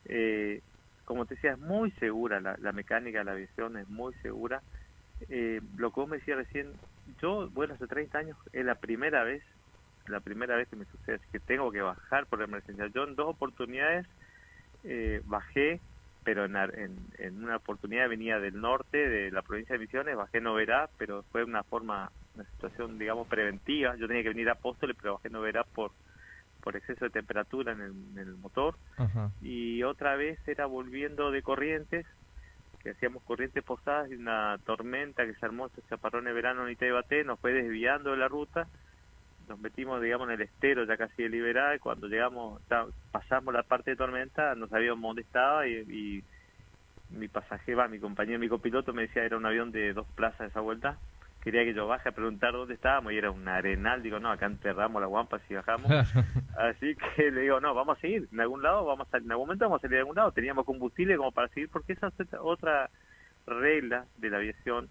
Eh, 0.06 0.62
como 1.08 1.26
te 1.26 1.36
decía, 1.36 1.54
es 1.54 1.60
muy 1.60 1.92
segura 1.92 2.42
la, 2.42 2.58
la 2.60 2.74
mecánica 2.74 3.20
de 3.20 3.24
la 3.24 3.32
aviación, 3.32 3.78
es 3.78 3.88
muy 3.88 4.14
segura. 4.16 4.62
Eh, 5.30 5.62
lo 5.78 5.92
que 5.92 6.02
vos 6.02 6.10
me 6.10 6.18
decías 6.18 6.38
recién, 6.38 6.74
yo 7.22 7.50
vuelo 7.50 7.76
hace 7.76 7.88
30 7.88 8.18
años, 8.18 8.38
es 8.52 8.66
la 8.66 8.76
primera 8.76 9.24
vez, 9.24 9.42
la 10.08 10.20
primera 10.20 10.58
vez 10.58 10.68
que 10.68 10.76
me 10.76 10.84
sucede, 10.84 11.22
que 11.32 11.40
tengo 11.40 11.72
que 11.72 11.80
bajar 11.80 12.26
por 12.26 12.42
emergencia. 12.42 12.88
Yo 12.88 13.06
en 13.06 13.16
dos 13.16 13.30
oportunidades 13.30 14.06
eh, 14.84 15.22
bajé, 15.24 15.80
pero 16.26 16.44
en, 16.44 16.58
en, 16.58 16.98
en 17.20 17.42
una 17.42 17.56
oportunidad 17.56 18.10
venía 18.10 18.38
del 18.40 18.60
norte, 18.60 18.98
de 18.98 19.32
la 19.32 19.44
provincia 19.44 19.76
de 19.76 19.80
Misiones, 19.80 20.18
bajé 20.18 20.40
en 20.40 20.48
Oberá, 20.48 20.90
pero 20.98 21.24
fue 21.32 21.46
una 21.46 21.64
forma, 21.64 22.12
una 22.36 22.44
situación, 22.52 23.00
digamos, 23.00 23.30
preventiva. 23.30 23.96
Yo 23.96 24.10
tenía 24.10 24.24
que 24.24 24.30
venir 24.30 24.50
a 24.50 24.54
Apóstoles, 24.54 24.98
pero 25.02 25.14
bajé 25.14 25.30
en 25.30 25.38
Oberá 25.38 25.64
por, 25.64 25.92
por 26.68 26.76
exceso 26.76 27.06
de 27.06 27.12
temperatura 27.12 27.72
en 27.72 27.80
el, 27.80 27.92
en 28.12 28.18
el 28.18 28.36
motor. 28.36 28.76
Ajá. 28.98 29.32
y 29.42 29.84
otra 29.84 30.18
vez 30.18 30.38
era 30.50 30.66
volviendo 30.66 31.32
de 31.32 31.42
Corrientes, 31.42 32.06
que 32.84 32.90
hacíamos 32.90 33.24
Corrientes 33.24 33.64
Posadas 33.64 34.12
y 34.12 34.16
una 34.16 34.58
tormenta 34.66 35.26
que 35.26 35.34
se 35.36 35.46
armó 35.46 35.68
ese 35.68 35.82
chaparrón 35.90 36.26
de 36.26 36.34
verano 36.34 36.66
en 36.66 36.74
Itaibate, 36.74 37.24
nos 37.24 37.40
fue 37.40 37.54
desviando 37.54 38.12
de 38.12 38.18
la 38.18 38.28
ruta, 38.28 38.68
nos 39.48 39.58
metimos, 39.60 40.02
digamos, 40.02 40.28
en 40.28 40.34
el 40.34 40.42
estero 40.42 40.84
ya 40.84 40.98
casi 40.98 41.24
de 41.24 41.30
Liberá, 41.30 41.74
y 41.74 41.80
cuando 41.80 42.08
llegamos, 42.08 42.62
pasamos 43.14 43.54
la 43.54 43.64
parte 43.64 43.92
de 43.92 43.96
tormenta, 43.96 44.54
no 44.56 44.68
sabíamos 44.68 45.02
dónde 45.02 45.22
estaba 45.22 45.66
y, 45.70 45.74
y 45.74 46.24
mi 47.18 47.30
pasajero, 47.30 47.78
va, 47.78 47.88
mi 47.88 48.00
compañero, 48.00 48.40
mi 48.40 48.50
copiloto 48.50 48.92
me 48.92 49.04
decía 49.04 49.24
era 49.24 49.38
un 49.38 49.46
avión 49.46 49.72
de 49.72 49.94
dos 49.94 50.06
plazas 50.16 50.50
esa 50.52 50.60
vuelta, 50.60 50.98
quería 51.52 51.64
que 51.64 51.74
yo 51.74 51.88
baje 51.88 52.10
a 52.10 52.12
preguntar 52.12 52.52
dónde 52.52 52.74
estábamos 52.74 53.14
y 53.14 53.18
era 53.18 53.32
un 53.32 53.48
arenal, 53.48 54.04
digo, 54.04 54.20
no, 54.20 54.30
acá 54.30 54.48
enterramos 54.48 55.02
la 55.02 55.08
guampa 55.08 55.40
si 55.48 55.54
bajamos. 55.56 55.90
Así 56.58 56.96
que 57.16 57.32
le 57.32 57.42
digo, 57.42 57.62
no, 57.62 57.74
vamos 57.74 57.98
a 57.98 58.02
seguir, 58.02 58.28
en 58.32 58.40
algún 58.42 58.62
lado 58.62 58.84
vamos 58.84 59.08
a, 59.14 59.18
en 59.18 59.32
algún 59.32 59.48
momento 59.48 59.64
vamos 59.66 59.80
a 59.80 59.82
salir 59.84 59.96
de 59.96 60.00
algún 60.00 60.16
lado, 60.16 60.34
teníamos 60.34 60.66
combustible 60.66 61.16
como 61.16 61.32
para 61.32 61.48
seguir, 61.50 61.70
porque 61.70 61.94
esa 61.94 62.08
es 62.18 62.28
otra- 62.42 62.90
regla 63.46 64.06
de 64.18 64.30
la 64.30 64.38
aviación, 64.38 64.90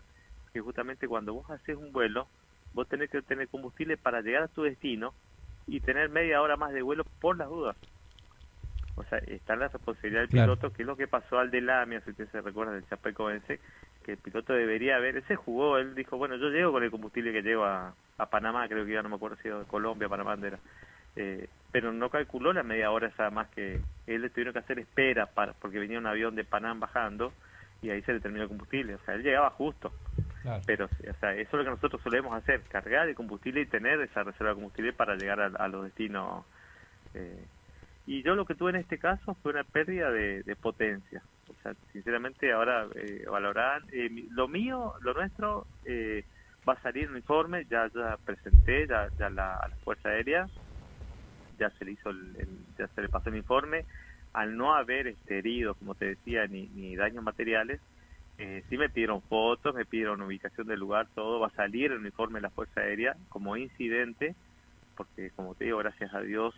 que 0.53 0.61
justamente 0.61 1.07
cuando 1.07 1.35
vos 1.35 1.51
haces 1.51 1.77
un 1.77 1.93
vuelo, 1.93 2.27
vos 2.73 2.89
tenés 2.89 3.11
que 3.11 3.21
tener 3.21 3.49
combustible 3.49 3.99
para 3.99 4.23
llegar 4.23 4.45
a 4.45 4.49
tu 4.49 4.63
destino 4.63 5.15
y 5.67 5.81
tener 5.81 6.09
media 6.09 6.41
hora 6.41 6.57
más 6.57 6.73
de 6.73 6.81
vuelo 6.81 7.05
por 7.21 7.37
las 7.37 7.49
dudas. 7.49 7.77
O 8.95 9.05
sea, 9.05 9.19
está 9.19 9.57
la 9.57 9.69
responsabilidad 9.69 10.23
del 10.23 10.31
Claro. 10.31 10.55
piloto, 10.55 10.75
que 10.75 10.83
es 10.83 10.87
lo 10.87 10.97
que 10.97 11.07
pasó 11.07 11.39
al 11.39 11.51
de 11.51 11.61
Lamia, 11.61 12.01
si 12.01 12.13
usted 12.13 12.31
se 12.31 12.41
recuerda 12.41 12.73
del 12.73 12.89
Chapecoense, 12.89 13.61
que 14.07 14.13
el 14.13 14.19
piloto 14.19 14.53
debería 14.55 14.97
haber, 14.97 15.17
ese 15.17 15.35
jugó, 15.37 15.77
él 15.79 15.95
dijo, 15.97 16.17
bueno, 16.17 16.37
yo 16.37 16.49
llego 16.49 16.71
con 16.73 16.85
el 16.85 16.91
combustible 16.93 17.33
que 17.33 17.43
llevo 17.43 17.65
a, 17.65 17.93
a 18.19 18.27
Panamá, 18.31 18.69
creo 18.69 18.87
que 18.87 18.93
ya 18.93 19.03
no 19.03 19.09
me 19.09 19.17
acuerdo 19.17 19.37
si 19.43 19.49
era 19.49 19.65
Colombia, 19.65 20.09
Panamá, 20.09 20.37
era. 20.41 20.59
Eh, 21.17 21.49
pero 21.73 21.93
no 21.93 22.09
calculó 22.09 22.53
la 22.53 22.63
media 22.63 22.91
hora 22.93 23.09
esa 23.09 23.31
más 23.31 23.49
que 23.49 23.81
él 24.07 24.23
le 24.23 24.31
tuvieron 24.31 24.53
que 24.53 24.61
hacer 24.61 24.79
espera 24.79 25.27
para, 25.27 25.53
porque 25.55 25.79
venía 25.81 25.99
un 25.99 26.07
avión 26.07 26.37
de 26.37 26.45
Panam 26.45 26.79
bajando 26.79 27.33
y 27.83 27.91
ahí 27.91 28.01
se 28.03 28.13
le 28.13 28.21
terminó 28.21 28.45
el 28.45 28.49
combustible, 28.49 28.95
o 28.95 28.99
sea, 29.05 29.15
él 29.15 29.23
llegaba 29.23 29.51
justo, 29.51 29.93
Claro. 30.43 30.63
pero 30.65 30.85
o 30.85 31.15
sea, 31.21 31.33
eso 31.35 31.51
es 31.51 31.53
lo 31.53 31.65
que 31.65 31.71
nosotros 31.71 32.01
solemos 32.03 32.33
hacer, 32.35 32.61
cargar 32.71 33.09
el 33.09 33.17
combustible 33.17 33.63
y 33.63 33.67
tener 33.67 34.01
esa 34.01 34.23
reserva 34.23 34.51
de 34.51 34.55
combustible 34.55 34.93
para 34.93 35.17
llegar 35.17 35.41
a, 35.41 35.47
a 35.47 35.69
los 35.69 35.83
destinos. 35.85 36.45
eh, 37.15 37.45
y 38.07 38.23
yo 38.23 38.37
lo 38.37 38.45
que 38.47 38.55
tuve 38.55 38.71
en 38.71 38.77
este 38.77 38.99
caso 38.99 39.35
fue 39.43 39.51
una 39.53 39.65
pérdida 39.65 40.11
de, 40.13 40.45
de 40.45 40.55
potencia. 40.55 41.23
O 41.49 41.55
sea, 41.63 41.75
sinceramente 41.93 42.53
ahora 42.53 42.89
eh, 42.95 43.25
valorar 43.31 43.83
eh, 43.93 44.09
lo 44.31 44.49
mío, 44.49 44.95
lo 45.01 45.15
nuestro 45.15 45.67
eh, 45.85 46.25
va 46.69 46.75
a 46.75 46.83
salir 46.83 47.09
un 47.11 47.17
informe, 47.17 47.65
ya 47.71 47.89
ya 47.95 48.17
presenté 48.25 48.87
ya, 48.89 49.09
ya 49.19 49.31
la, 49.31 49.57
a 49.57 49.69
la 49.69 49.77
Fuerza 49.85 50.09
Aérea, 50.09 50.49
ya 51.59 51.71
se 51.79 51.85
le 51.85 51.93
hizo 51.93 52.11
el, 52.11 52.37
el- 52.37 52.67
ya 52.79 52.89
se 52.89 53.03
le 53.03 53.09
pasó 53.09 53.31
el 53.31 53.37
informe, 53.37 53.87
al 54.33 54.57
no 54.57 54.75
haber 54.75 55.07
este, 55.07 55.39
heridos, 55.39 55.77
como 55.79 55.95
te 55.95 56.07
decía, 56.07 56.47
ni, 56.47 56.69
ni 56.69 56.97
daños 56.97 57.23
materiales, 57.25 57.81
eh, 58.39 58.63
sí 58.69 58.77
me 58.77 58.91
pidieron 58.91 59.23
fotos, 59.23 59.75
me 59.75 59.87
pidieron 59.87 60.21
ubicación 60.21 60.67
del 60.67 60.81
lugar, 60.81 61.09
todo 61.15 61.41
va 61.41 61.47
a 61.49 61.51
salir 61.55 61.93
el 61.93 62.05
informe 62.05 62.39
de 62.39 62.43
la 62.43 62.51
Fuerza 62.51 62.81
Aérea 62.81 63.17
como 63.31 63.57
incidente, 63.57 64.35
porque 64.97 65.31
como 65.33 65.55
te 65.55 65.65
digo, 65.65 65.79
gracias 65.79 66.13
a 66.15 66.21
Dios 66.21 66.55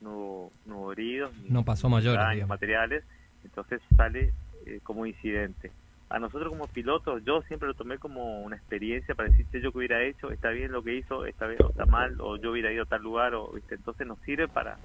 no 0.00 0.10
hubo, 0.16 0.52
no 0.64 0.78
hubo 0.78 0.92
heridos, 0.92 1.36
ni 1.36 1.50
No 1.50 1.64
pasó 1.64 1.88
mayores, 1.88 2.18
daños 2.20 2.34
digamos. 2.34 2.48
materiales, 2.48 3.04
entonces 3.44 3.80
sale 3.96 4.32
eh, 4.66 4.80
como 4.82 5.06
incidente. 5.06 5.72
A 6.10 6.18
nosotros 6.18 6.50
como 6.50 6.66
pilotos, 6.68 7.22
yo 7.24 7.40
siempre 7.42 7.68
lo 7.68 7.74
tomé 7.74 7.98
como 7.98 8.42
una 8.42 8.56
experiencia 8.56 9.14
para 9.14 9.30
decir, 9.30 9.46
"Che, 9.50 9.60
yo 9.62 9.72
que 9.72 9.78
hubiera 9.78 10.02
hecho, 10.04 10.30
está 10.30 10.50
bien 10.50 10.70
lo 10.72 10.82
que 10.82 10.94
hizo, 10.96 11.24
está 11.24 11.46
bien 11.46 11.62
o 11.62 11.70
está 11.70 11.86
mal, 11.86 12.14
o 12.20 12.36
yo 12.36 12.52
hubiera 12.52 12.70
ido 12.70 12.82
a 12.82 12.86
tal 12.86 13.02
lugar, 13.02 13.34
o 13.34 13.52
¿viste? 13.52 13.74
entonces 13.76 14.06
nos 14.06 14.18
sirve 14.20 14.46
para 14.48 14.78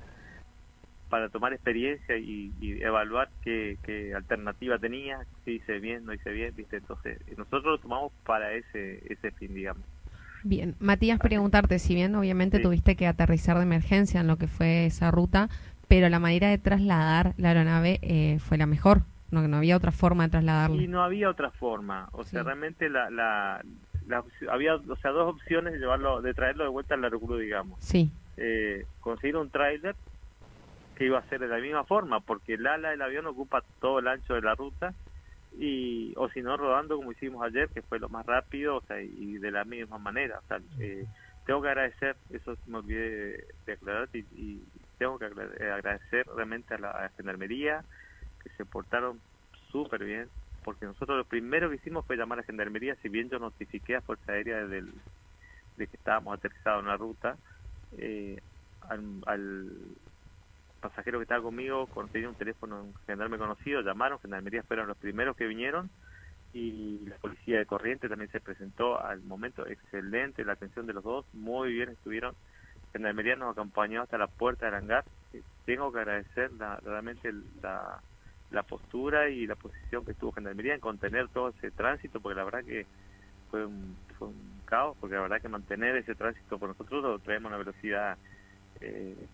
para 1.09 1.29
tomar 1.29 1.53
experiencia 1.53 2.17
y, 2.17 2.51
y 2.59 2.83
evaluar 2.83 3.29
qué, 3.41 3.77
qué 3.83 4.13
alternativa 4.13 4.77
tenía, 4.77 5.17
si 5.45 5.51
hice 5.51 5.79
bien, 5.79 6.03
no 6.05 6.13
hice 6.13 6.29
bien, 6.31 6.53
¿viste? 6.55 6.77
Entonces, 6.77 7.17
nosotros 7.37 7.63
lo 7.63 7.77
tomamos 7.79 8.11
para 8.25 8.53
ese 8.53 9.01
ese 9.11 9.31
fin, 9.31 9.53
digamos. 9.55 9.83
Bien, 10.43 10.75
Matías, 10.79 11.19
preguntarte, 11.19 11.79
si 11.79 11.95
bien 11.95 12.13
obviamente 12.15 12.57
Sí. 12.57 12.63
tuviste 12.63 12.95
que 12.95 13.07
aterrizar 13.07 13.57
de 13.57 13.63
emergencia 13.63 14.19
en 14.21 14.27
lo 14.27 14.37
que 14.37 14.47
fue 14.47 14.85
esa 14.85 15.09
ruta, 15.11 15.49
pero 15.87 16.09
la 16.09 16.19
manera 16.19 16.49
de 16.49 16.57
trasladar 16.57 17.33
la 17.37 17.49
aeronave 17.49 17.99
eh, 18.01 18.39
fue 18.39 18.57
la 18.57 18.65
mejor, 18.65 19.01
no, 19.31 19.47
no 19.47 19.57
había 19.57 19.77
otra 19.77 19.91
forma 19.91 20.23
de 20.25 20.29
trasladarla. 20.31 20.81
Y 20.81 20.87
no 20.87 21.03
había 21.03 21.29
otra 21.29 21.51
forma, 21.51 22.09
o 22.11 22.23
sea, 22.23 22.43
realmente 22.43 22.89
la, 22.89 23.09
la, 23.09 23.61
había, 24.49 24.75
o 24.75 24.95
sea, 24.97 25.11
dos 25.11 25.33
opciones 25.35 25.73
de 25.73 25.79
llevarlo, 25.79 26.21
de 26.21 26.33
traerlo 26.33 26.63
de 26.63 26.69
vuelta 26.69 26.95
al 26.95 27.03
aeropuerto, 27.03 27.37
digamos. 27.37 27.77
Sí, 27.81 28.09
Eh, 28.37 28.85
conseguir 29.01 29.35
un 29.35 29.49
tráiler 29.49 29.95
que 30.95 31.05
iba 31.05 31.17
a 31.19 31.23
ser 31.29 31.39
de 31.39 31.47
la 31.47 31.57
misma 31.57 31.83
forma, 31.83 32.19
porque 32.19 32.53
el 32.53 32.65
ala 32.67 32.89
del 32.91 33.01
avión 33.01 33.25
ocupa 33.27 33.63
todo 33.81 33.99
el 33.99 34.07
ancho 34.07 34.33
de 34.35 34.41
la 34.41 34.55
ruta, 34.55 34.93
y 35.59 36.13
o 36.17 36.29
si 36.29 36.41
no, 36.41 36.55
rodando 36.55 36.97
como 36.97 37.11
hicimos 37.11 37.43
ayer, 37.43 37.67
que 37.69 37.81
fue 37.81 37.99
lo 37.99 38.09
más 38.09 38.25
rápido, 38.25 38.77
o 38.77 38.81
sea, 38.81 39.01
y 39.01 39.37
de 39.39 39.51
la 39.51 39.63
misma 39.63 39.97
manera. 39.97 40.39
O 40.39 40.47
sea, 40.47 40.59
eh, 40.79 41.05
tengo 41.45 41.61
que 41.61 41.69
agradecer, 41.69 42.15
eso 42.31 42.55
me 42.67 42.77
olvidé 42.77 43.09
de, 43.09 43.45
de 43.65 43.73
aclarar, 43.73 44.07
y, 44.13 44.19
y 44.35 44.61
tengo 44.97 45.19
que 45.19 45.25
eh, 45.27 45.71
agradecer 45.71 46.27
realmente 46.27 46.73
a 46.75 46.79
la, 46.79 46.93
la 46.93 47.09
Gendarmería, 47.17 47.85
que 48.39 48.49
se 48.51 48.65
portaron 48.65 49.21
súper 49.71 50.03
bien, 50.03 50.31
porque 50.63 50.85
nosotros 50.85 51.17
lo 51.17 51.25
primero 51.27 51.69
que 51.69 51.77
hicimos 51.77 52.05
fue 52.05 52.17
llamar 52.17 52.39
a 52.39 52.43
Gendarmería, 52.43 52.95
si 52.97 53.09
bien 53.09 53.29
yo 53.29 53.39
notifiqué 53.39 53.95
a 53.97 54.01
Fuerza 54.01 54.33
Aérea 54.33 54.57
desde 54.59 54.79
el- 54.79 55.03
de 55.75 55.87
que 55.87 55.97
estábamos 55.97 56.35
aterrizados 56.37 56.81
en 56.83 56.87
la 56.89 56.97
ruta, 56.97 57.39
eh, 57.91 58.41
al, 58.81 59.21
al 59.27 59.97
pasajero 60.79 61.19
que 61.19 61.23
estaba 61.23 61.43
conmigo, 61.43 61.87
con- 61.87 62.09
tenía 62.09 62.29
un 62.29 62.35
teléfono 62.35 62.83
un 62.83 62.95
gendarme 63.05 63.37
conocido, 63.37 63.81
llamaron, 63.81 64.19
Gendarmería 64.19 64.63
fueron 64.63 64.87
los 64.87 64.97
primeros 64.97 65.35
que 65.35 65.47
vinieron 65.47 65.91
y 66.53 67.05
la 67.07 67.17
policía 67.19 67.59
de 67.59 67.65
Corriente 67.65 68.09
también 68.09 68.31
se 68.31 68.41
presentó 68.41 69.01
al 69.01 69.21
momento, 69.23 69.67
excelente 69.67 70.45
la 70.45 70.53
atención 70.53 70.87
de 70.87 70.93
los 70.93 71.03
dos, 71.03 71.27
muy 71.33 71.73
bien 71.73 71.89
estuvieron, 71.89 72.37
Gendarmería 72.97 73.35
nos 73.37 73.53
acompañó 73.53 74.03
hasta 74.03 74.17
la 74.19 74.27
puerta 74.27 74.67
del 74.67 74.75
hangar, 74.75 75.05
Eh, 75.33 75.43
tengo 75.65 75.91
que 75.91 75.99
agradecer 75.99 76.51
la- 76.53 76.77
realmente 76.77 77.31
la, 77.63 78.01
la 78.51 78.63
postura 78.63 79.29
y 79.29 79.47
la 79.47 79.55
posición 79.55 80.05
que 80.05 80.15
tuvo 80.15 80.33
Gendarmería 80.33 80.75
en 80.75 80.81
contener 80.81 81.29
todo 81.29 81.49
ese 81.49 81.71
tránsito, 81.71 82.21
porque 82.21 82.37
la 82.37 82.45
verdad 82.45 82.65
que 82.65 82.87
fue 83.49 83.65
un, 83.65 83.97
fue 84.17 84.29
un 84.29 84.61
caos, 84.65 84.97
porque 84.99 85.15
la 85.15 85.21
verdad 85.23 85.41
que 85.41 85.49
mantener 85.49 85.97
ese 85.97 86.15
tránsito 86.15 86.59
por 86.59 86.69
nosotros 86.69 87.03
lo 87.03 87.19
traemos 87.19 87.51
a 87.51 87.55
una 87.55 87.63
velocidad 87.65 88.17
eh, 88.81 89.27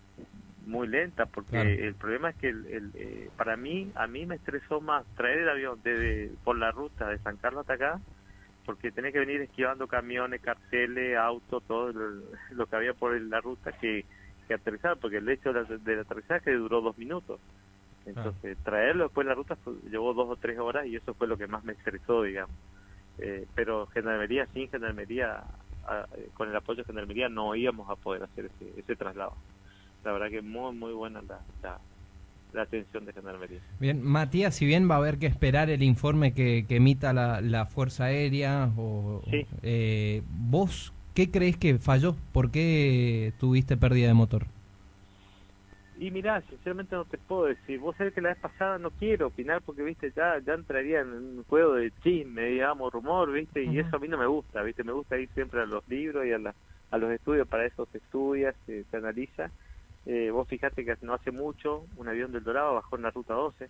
muy 0.65 0.87
lenta, 0.87 1.25
porque 1.27 1.51
Claro. 1.51 1.69
el 1.69 1.95
problema 1.95 2.31
es 2.31 2.37
que 2.37 2.49
el, 2.49 2.65
el, 2.67 2.91
eh, 2.95 3.31
para 3.37 3.57
mí, 3.57 3.91
a 3.95 4.07
mí 4.07 4.25
me 4.25 4.35
estresó 4.35 4.81
más 4.81 5.05
traer 5.15 5.39
el 5.39 5.49
avión 5.49 5.81
desde 5.83 6.35
por 6.43 6.57
la 6.57 6.71
ruta 6.71 7.09
de 7.09 7.19
San 7.19 7.37
Carlos 7.37 7.61
hasta 7.61 7.73
acá, 7.75 8.01
porque 8.65 8.91
tenés 8.91 9.13
que 9.13 9.19
venir 9.19 9.41
esquivando 9.41 9.87
camiones, 9.87 10.41
carteles, 10.41 11.17
autos, 11.17 11.63
todo 11.65 11.91
lo, 11.93 12.67
que 12.67 12.75
había 12.75 12.93
por 12.95 13.19
la 13.21 13.41
ruta 13.41 13.73
que, 13.73 14.07
que 14.47 14.55
aterrizar, 14.55 14.99
porque 14.99 15.17
el 15.17 15.29
hecho 15.29 15.53
del, 15.53 15.83
del 15.83 15.99
aterrizaje 16.01 16.53
duró 16.53 16.81
dos 16.81 16.97
minutos. 16.97 17.41
Entonces, 18.05 18.59
traerlo 18.63 19.05
después 19.05 19.25
de 19.25 19.29
la 19.29 19.35
ruta 19.35 19.55
fue- 19.57 19.75
llevó 19.89 20.13
dos 20.13 20.29
o 20.29 20.37
tres 20.37 20.59
horas 20.59 20.87
y 20.87 20.95
eso 20.95 21.15
fue 21.15 21.27
lo 21.27 21.37
que 21.37 21.47
más 21.47 21.63
me 21.63 21.73
estresó, 21.73 22.23
digamos. 22.23 22.57
Eh, 23.17 23.47
pero 23.55 23.87
Gendarmería, 23.87 24.47
sin 24.53 24.69
Gendarmería, 24.69 25.45
a- 25.83 26.07
con 26.33 26.49
el 26.49 26.55
apoyo 26.55 26.79
de 26.79 26.85
Gendarmería 26.85 27.29
no 27.29 27.55
íbamos 27.55 27.89
a 27.89 27.95
poder 27.97 28.23
hacer 28.23 28.45
ese, 28.47 28.79
ese 28.79 28.95
traslado. 28.95 29.37
La 30.03 30.13
verdad 30.13 30.29
que 30.29 30.41
muy, 30.41 30.73
muy 30.75 30.93
buena 30.93 31.21
la, 31.23 31.45
la, 31.61 31.81
la 32.53 32.63
atención 32.63 33.05
de 33.05 33.13
Gendarmería. 33.13 33.59
Bien, 33.79 34.01
Matías, 34.03 34.55
si 34.55 34.65
bien 34.65 34.89
va 34.89 34.95
a 34.95 34.97
haber 34.99 35.17
que 35.17 35.25
esperar 35.27 35.69
el 35.69 35.83
informe 35.83 36.33
que, 36.33 36.65
que 36.67 36.77
emita 36.77 37.11
la, 37.13 37.41
la 37.41 37.65
Fuerza 37.65 38.05
Aérea, 38.05 38.69
o, 38.77 39.21
Sí. 39.29 39.45
eh, 39.63 40.21
¿vos 40.49 40.93
qué 41.13 41.29
crees 41.31 41.57
que 41.57 41.77
falló? 41.79 42.15
¿Por 42.31 42.51
qué 42.51 43.33
tuviste 43.39 43.77
pérdida 43.77 44.07
de 44.07 44.13
motor? 44.13 44.45
Y 45.99 46.09
mirá, 46.11 46.41
sinceramente 46.49 46.95
no 46.95 47.05
te 47.05 47.17
puedo 47.17 47.45
decir. 47.45 47.79
Vos 47.79 47.95
sabés 47.95 48.13
que 48.13 48.21
la 48.21 48.29
vez 48.29 48.39
pasada 48.39 48.77
no 48.79 48.89
quiero 48.91 49.27
opinar 49.27 49.61
porque, 49.61 49.83
viste, 49.83 50.11
ya 50.15 50.39
ya 50.45 50.53
entraría 50.53 51.01
en 51.01 51.09
un 51.09 51.43
juego 51.47 51.75
de 51.75 51.91
chisme, 52.03 52.45
digamos, 52.45 52.91
rumor, 52.91 53.31
viste, 53.31 53.63
y 53.63 53.77
eso 53.79 53.95
a 53.95 53.99
mí 53.99 54.07
no 54.07 54.17
me 54.17 54.25
gusta, 54.25 54.63
viste. 54.63 54.83
Me 54.83 54.91
gusta 54.91 55.17
ir 55.17 55.29
siempre 55.33 55.61
a 55.61 55.65
los 55.65 55.87
libros 55.87 56.25
y 56.25 56.31
a, 56.31 56.39
la- 56.39 56.55
a 56.91 56.97
los 56.97 57.11
estudios, 57.11 57.47
para 57.47 57.65
eso 57.65 57.87
se 57.91 57.99
estudia, 57.99 58.53
se, 58.65 58.83
se 58.85 58.97
analiza. 58.97 59.51
Eh, 60.05 60.31
vos 60.31 60.47
fijate 60.47 60.83
que 60.83 60.97
no 61.01 61.13
hace 61.13 61.31
mucho 61.31 61.85
un 61.95 62.07
avión 62.09 62.31
del 62.31 62.43
Dorado 62.43 62.75
bajó 62.75 62.97
en 62.97 63.03
la 63.03 63.11
ruta 63.11 63.33
12. 63.33 63.69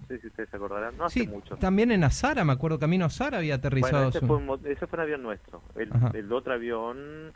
No 0.00 0.06
sé 0.08 0.18
si 0.18 0.26
ustedes 0.28 0.48
se 0.50 0.56
acordarán, 0.56 0.96
no 0.96 1.04
hace 1.04 1.20
sí, 1.20 1.26
mucho. 1.26 1.56
también 1.56 1.90
en 1.92 2.04
Azara, 2.04 2.44
me 2.44 2.52
acuerdo, 2.52 2.78
camino 2.78 3.04
a 3.04 3.08
Azara 3.08 3.38
había 3.38 3.56
aterrizado. 3.56 3.92
Bueno, 3.94 4.08
ese 4.10 4.20
su- 4.20 4.26
fue, 4.26 4.36
un 4.36 4.46
mo- 4.46 4.58
ese 4.64 4.86
fue 4.86 4.96
un 4.96 5.00
avión 5.00 5.22
nuestro. 5.22 5.62
El, 5.76 5.90
el 6.14 6.32
otro 6.32 6.52
avión 6.54 7.32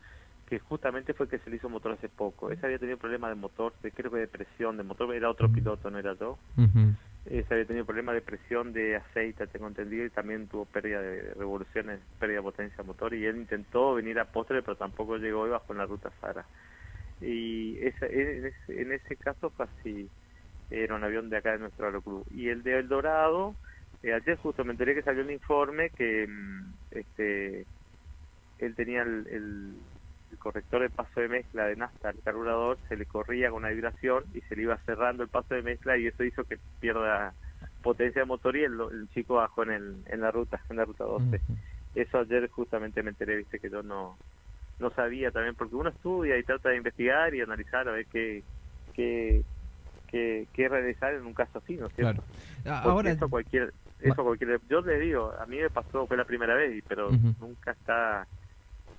que 0.46 0.58
justamente 0.60 1.12
fue 1.12 1.28
que 1.28 1.38
se 1.38 1.50
le 1.50 1.56
hizo 1.56 1.68
motor 1.68 1.92
hace 1.92 2.08
poco. 2.08 2.50
Ese 2.50 2.64
había 2.64 2.78
tenido 2.78 2.96
problemas 2.96 3.30
de 3.30 3.34
motor, 3.36 3.74
de, 3.82 3.92
creo 3.92 4.10
que 4.10 4.18
de 4.20 4.28
presión 4.28 4.76
de 4.78 4.82
motor, 4.82 5.14
era 5.14 5.28
otro 5.30 5.50
piloto, 5.50 5.90
no 5.90 5.98
era 5.98 6.14
yo. 6.14 6.38
Ujú. 6.56 6.92
Ese 7.26 7.52
había 7.52 7.66
tenido 7.66 7.84
problemas 7.84 8.14
de 8.14 8.22
presión 8.22 8.72
de 8.72 8.96
aceite, 8.96 9.46
tengo 9.48 9.66
entendido, 9.68 10.06
y 10.06 10.10
también 10.10 10.46
tuvo 10.48 10.64
pérdida 10.64 11.02
de 11.02 11.34
revoluciones, 11.34 12.00
pérdida 12.18 12.38
de 12.38 12.42
potencia 12.44 12.82
motor, 12.82 13.12
y 13.12 13.26
él 13.26 13.36
intentó 13.36 13.92
venir 13.94 14.18
a 14.18 14.24
postre, 14.24 14.62
pero 14.62 14.76
tampoco 14.76 15.18
llegó 15.18 15.46
y 15.46 15.50
bajó 15.50 15.72
en 15.74 15.78
la 15.78 15.86
ruta 15.86 16.10
Sara. 16.22 16.46
Y 17.20 17.78
esa, 17.86 18.06
en, 18.06 18.46
ese, 18.46 18.80
en 18.82 18.92
ese 18.92 19.16
caso 19.16 19.52
así, 19.58 20.10
era 20.70 20.96
un 20.96 21.04
avión 21.04 21.30
de 21.30 21.38
acá 21.38 21.52
de 21.52 21.58
nuestro 21.60 21.86
aeroclub. 21.86 22.24
Y 22.30 22.48
el 22.50 22.62
de 22.62 22.78
El 22.80 22.88
Dorado, 22.88 23.58
eh, 24.02 24.12
ayer 24.14 24.36
justo 24.38 24.64
me 24.64 24.72
enteré 24.72 24.94
que 24.94 25.02
salió 25.02 25.22
un 25.24 25.30
informe 25.32 25.90
que 25.92 26.26
mm, 26.28 26.74
este 26.92 27.68
él 28.58 28.74
tenía 28.74 29.02
el, 29.02 29.26
el- 29.28 29.82
el 30.30 30.38
corrector 30.38 30.82
de 30.82 30.90
paso 30.90 31.20
de 31.20 31.28
mezcla 31.28 31.66
de 31.66 31.76
nafta 31.76 32.10
al 32.10 32.22
carburador, 32.22 32.78
se 32.88 32.96
le 32.96 33.06
corría 33.06 33.48
con 33.50 33.58
una 33.58 33.70
vibración 33.70 34.24
y 34.34 34.42
se 34.42 34.56
le 34.56 34.62
iba 34.62 34.76
cerrando 34.84 35.22
el 35.22 35.30
paso 35.30 35.54
de 35.54 35.62
mezcla 35.62 35.96
y 35.96 36.06
eso 36.06 36.22
hizo 36.24 36.44
que 36.44 36.58
pierda 36.78 37.34
potencia 37.82 38.20
de 38.22 38.26
motor 38.26 38.54
y 38.56 38.64
el, 38.64 38.74
el 38.92 39.08
chico 39.10 39.36
bajó 39.36 39.62
en, 39.62 39.70
el, 39.70 40.02
en 40.06 40.20
la 40.20 40.30
ruta, 40.30 40.62
en 40.68 40.76
la 40.76 40.84
ruta 40.84 41.04
12. 41.04 41.42
Ujú. 41.48 41.56
Eso 41.94 42.18
ayer 42.18 42.48
justamente 42.50 43.02
me 43.02 43.10
enteré, 43.10 43.36
viste 43.36 43.58
que 43.58 43.70
yo 43.70 43.82
no 43.82 44.20
no 44.78 44.90
sabía 44.90 45.30
también, 45.30 45.54
porque 45.56 45.74
uno 45.74 45.90
estudia 45.90 46.38
y 46.38 46.44
trata 46.44 46.70
de 46.70 46.76
investigar 46.76 47.34
y 47.34 47.40
analizar 47.40 47.88
a 47.88 47.92
ver 47.92 48.06
qué, 48.06 48.44
qué, 48.92 49.44
qué, 50.06 50.48
qué 50.52 50.68
realizar 50.68 51.14
en 51.14 51.26
un 51.26 51.34
caso 51.34 51.58
así, 51.58 51.76
¿no 51.76 51.86
es 51.86 51.94
cierto? 51.94 52.22
Claro. 52.64 52.76
Ah, 52.76 52.82
Ahora, 52.84 53.10
eso 53.10 53.28
cualquier, 53.28 53.74
eso 53.98 54.22
cualquier, 54.24 54.60
yo 54.68 54.80
le 54.82 54.98
digo, 54.98 55.32
a 55.38 55.46
mí 55.46 55.58
me 55.58 55.70
pasó, 55.70 56.06
fue 56.06 56.16
la 56.16 56.24
primera 56.24 56.54
vez, 56.54 56.82
pero 56.86 57.10
nunca 57.40 57.72
está, 57.72 58.28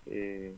eh, 0.06 0.58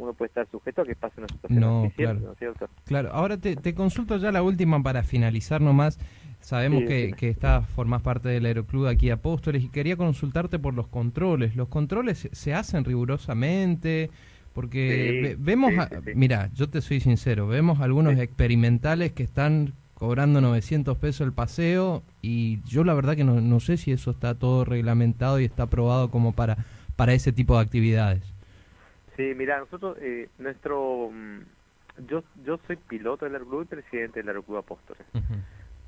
uno 0.00 0.14
puede 0.14 0.28
estar 0.28 0.48
sujeto 0.50 0.82
a 0.82 0.84
que 0.84 0.94
pase 0.96 1.14
una 1.20 1.28
situación 1.28 1.60
No, 1.60 1.92
claro. 1.94 2.20
¿no 2.20 2.32
es 2.32 2.38
cierto? 2.38 2.68
Claro, 2.86 3.10
ahora 3.12 3.36
te, 3.36 3.56
te 3.56 3.74
consulto 3.74 4.16
ya 4.16 4.32
la 4.32 4.42
última 4.42 4.82
para 4.82 5.02
finalizar 5.02 5.60
nomás. 5.60 5.98
Sabemos 6.40 6.80
Sí, 6.80 6.86
que, 6.88 7.12
que 7.16 7.28
estás, 7.28 7.68
formás 7.68 8.00
parte 8.02 8.30
del 8.30 8.46
Aeroclub 8.46 8.86
aquí 8.86 9.10
Apóstoles 9.10 9.62
y 9.62 9.68
quería 9.68 9.96
consultarte 9.96 10.58
por 10.58 10.72
los 10.74 10.88
controles. 10.88 11.54
¿Los 11.54 11.68
controles 11.68 12.28
se- 12.32 12.54
hacen 12.54 12.84
rigurosamente? 12.84 14.10
Porque 14.54 15.28
Sí, 15.30 15.36
vemos, 15.38 15.72
a- 15.78 15.88
mira, 16.14 16.50
yo 16.54 16.68
te 16.68 16.80
soy 16.80 17.00
sincero, 17.00 17.46
vemos 17.46 17.80
algunos 17.80 18.18
experimentales 18.18 19.12
que 19.12 19.22
están 19.22 19.74
cobrando 19.94 20.40
900 20.40 20.96
pesos 20.96 21.26
el 21.26 21.32
paseo 21.34 22.02
y 22.22 22.60
yo 22.64 22.84
la 22.84 22.94
verdad 22.94 23.16
que 23.16 23.24
no, 23.24 23.40
no 23.42 23.60
sé 23.60 23.76
si 23.76 23.92
eso 23.92 24.10
está 24.10 24.34
todo 24.34 24.64
reglamentado 24.64 25.38
y 25.38 25.44
está 25.44 25.64
aprobado 25.64 26.10
como 26.10 26.32
para, 26.32 26.56
para 26.96 27.12
ese 27.12 27.32
tipo 27.32 27.54
de 27.56 27.60
actividades. 27.62 28.22
Sí, 29.20 29.34
mira, 29.34 29.58
nosotros, 29.58 29.98
eh, 30.00 30.30
nuestro, 30.38 31.10
mm, 31.12 31.40
yo, 32.06 32.22
yo 32.42 32.58
soy 32.66 32.76
piloto 32.76 33.26
del 33.26 33.34
Aeroclub 33.34 33.62
y 33.62 33.66
presidente 33.66 34.20
del 34.20 34.28
Aeroclub 34.28 34.56
Apóstoles. 34.58 35.06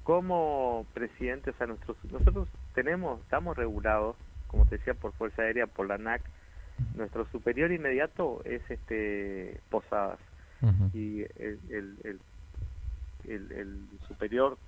como 0.03 0.85
presidente, 0.93 1.51
o 1.51 1.55
sea, 1.55 1.67
nosotros, 1.69 1.97
nosotros 2.11 2.49
tenemos, 2.75 3.21
estamos 3.21 3.57
regulados, 3.57 4.17
como 4.49 4.67
te 4.67 4.77
decía, 4.77 4.95
por 4.95 5.13
Fuerza 5.15 5.43
Aérea, 5.43 5.67
por 5.67 5.87
la 5.87 5.95
ANAC. 5.95 6.23
Nuestro 6.95 7.25
superior 7.31 7.71
inmediato 7.73 8.43
es 8.45 8.61
este 8.69 9.61
Posadas 9.71 10.19
y 10.93 11.23
el, 11.23 11.61
el, 11.71 11.99
el, 12.05 12.21
el- 13.25 13.53
el 13.53 13.89
superior 14.09 14.59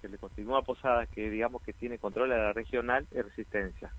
que 0.00 0.08
le 0.08 0.16
continúa 0.18 0.60
a 0.60 0.62
Posadas, 0.62 1.08
que 1.10 1.28
digamos 1.28 1.60
que 1.62 1.72
tiene 1.74 1.98
control 1.98 2.30
de 2.30 2.36
la 2.38 2.52
regional, 2.54 3.06
es 3.10 3.24
Resistencia. 3.24 3.92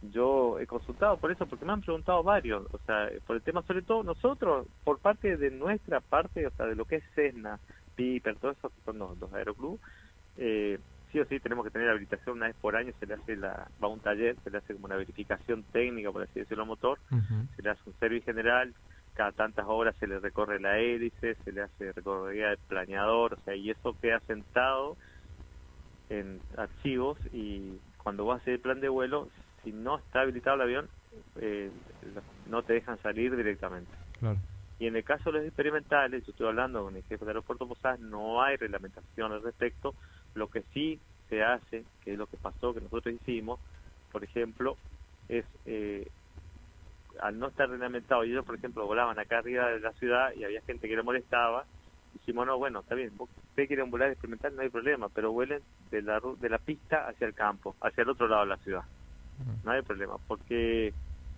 Yo 0.00 0.58
he 0.60 0.66
consultado 0.66 1.16
por 1.18 1.32
eso, 1.32 1.46
porque 1.46 1.64
me 1.64 1.72
han 1.72 1.80
preguntado 1.80 2.22
varios, 2.22 2.66
o 2.72 2.78
sea, 2.86 3.10
por 3.26 3.36
el 3.36 3.42
tema, 3.42 3.62
sobre 3.62 3.82
todo 3.82 4.04
nosotros, 4.04 4.68
por 4.84 5.00
parte 5.00 5.36
de 5.36 5.50
nuestra 5.50 6.00
parte, 6.00 6.46
o 6.46 6.50
sea, 6.52 6.66
de 6.66 6.76
lo 6.76 6.84
que 6.84 6.96
es 6.96 7.04
Cessna, 7.14 7.58
Piper, 7.96 8.36
todo 8.36 8.52
eso 8.52 8.70
que 8.70 8.80
son 8.82 8.98
los, 8.98 9.18
los 9.18 9.32
aeroclubs, 9.32 9.80
eh, 10.36 10.78
sí 11.10 11.18
o 11.18 11.24
sí 11.26 11.40
tenemos 11.40 11.64
que 11.64 11.72
tener 11.72 11.88
habilitación 11.88 12.36
una 12.36 12.46
vez 12.46 12.56
por 12.60 12.76
año, 12.76 12.92
se 13.00 13.06
le 13.06 13.14
hace 13.14 13.36
la, 13.36 13.68
va 13.82 13.88
a 13.88 13.90
un 13.90 14.00
taller, 14.00 14.36
se 14.44 14.50
le 14.50 14.58
hace 14.58 14.74
como 14.74 14.86
una 14.86 14.96
verificación 14.96 15.64
técnica, 15.72 16.12
por 16.12 16.22
así 16.22 16.38
decirlo, 16.38 16.62
al 16.62 16.68
motor, 16.68 17.00
se 17.56 17.62
le 17.62 17.70
hace 17.70 17.82
un 17.86 17.94
servicio 17.98 18.26
general, 18.32 18.74
cada 19.14 19.32
tantas 19.32 19.66
horas 19.66 19.96
se 19.98 20.06
le 20.06 20.20
recorre 20.20 20.60
la 20.60 20.78
hélice, 20.78 21.34
se 21.44 21.50
le 21.50 21.62
hace 21.62 21.92
recorrida 21.92 22.50
del 22.50 22.58
planeador, 22.68 23.34
o 23.34 23.38
sea, 23.44 23.56
y 23.56 23.70
eso 23.70 23.96
queda 24.00 24.20
sentado 24.20 24.96
en 26.08 26.40
archivos 26.56 27.18
y 27.32 27.80
cuando 27.96 28.24
vas 28.24 28.38
a 28.38 28.42
hacer 28.42 28.54
el 28.54 28.60
plan 28.60 28.80
de 28.80 28.88
vuelo, 28.88 29.28
si 29.68 29.72
no 29.74 29.98
está 29.98 30.22
habilitado 30.22 30.56
el 30.56 30.62
avión, 30.62 30.90
eh, 31.40 31.70
no 32.46 32.62
te 32.62 32.72
dejan 32.72 32.98
salir 33.02 33.36
directamente. 33.36 33.92
Claro. 34.18 34.38
Y 34.78 34.86
en 34.86 34.96
el 34.96 35.04
caso 35.04 35.30
de 35.30 35.38
los 35.38 35.46
experimentales, 35.46 36.24
yo 36.24 36.30
estoy 36.30 36.46
hablando 36.46 36.84
con 36.84 36.96
el 36.96 37.02
jefe 37.02 37.18
del 37.18 37.28
aeropuerto 37.28 37.68
Posadas, 37.68 38.00
no 38.00 38.42
hay 38.42 38.56
reglamentación 38.56 39.32
al 39.32 39.42
respecto. 39.42 39.94
Lo 40.34 40.48
que 40.48 40.62
sí 40.72 41.00
se 41.28 41.42
hace, 41.42 41.84
que 42.00 42.12
es 42.12 42.18
lo 42.18 42.26
que 42.28 42.38
pasó, 42.38 42.72
que 42.72 42.80
nosotros 42.80 43.14
hicimos, 43.14 43.60
por 44.10 44.24
ejemplo, 44.24 44.78
es 45.28 45.44
eh, 45.66 46.06
al 47.20 47.38
no 47.38 47.48
estar 47.48 47.68
reglamentado, 47.68 48.22
ellos, 48.22 48.44
por 48.46 48.54
ejemplo, 48.54 48.86
volaban 48.86 49.18
acá 49.18 49.38
arriba 49.38 49.68
de 49.68 49.80
la 49.80 49.92
ciudad 49.94 50.32
y 50.34 50.44
había 50.44 50.62
gente 50.62 50.88
que 50.88 50.96
le 50.96 51.02
molestaba, 51.02 51.66
dijimos, 52.12 52.46
no, 52.46 52.56
bueno, 52.56 52.80
está 52.80 52.94
bien, 52.94 53.14
vos- 53.16 53.30
ustedes 53.50 53.68
quieren 53.68 53.90
volar 53.90 54.10
experimental, 54.10 54.54
no 54.56 54.62
hay 54.62 54.70
problema, 54.70 55.08
pero 55.10 55.32
vuelen 55.32 55.62
de 55.90 56.00
la, 56.02 56.20
de 56.38 56.48
la 56.48 56.58
pista 56.58 57.06
hacia 57.08 57.26
el 57.26 57.34
campo, 57.34 57.76
hacia 57.80 58.02
el 58.02 58.08
otro 58.10 58.28
lado 58.28 58.42
de 58.42 58.48
la 58.48 58.56
ciudad. 58.58 58.84
No 59.64 59.72
hay 59.72 59.82
problema, 59.82 60.16
porque 60.26 60.92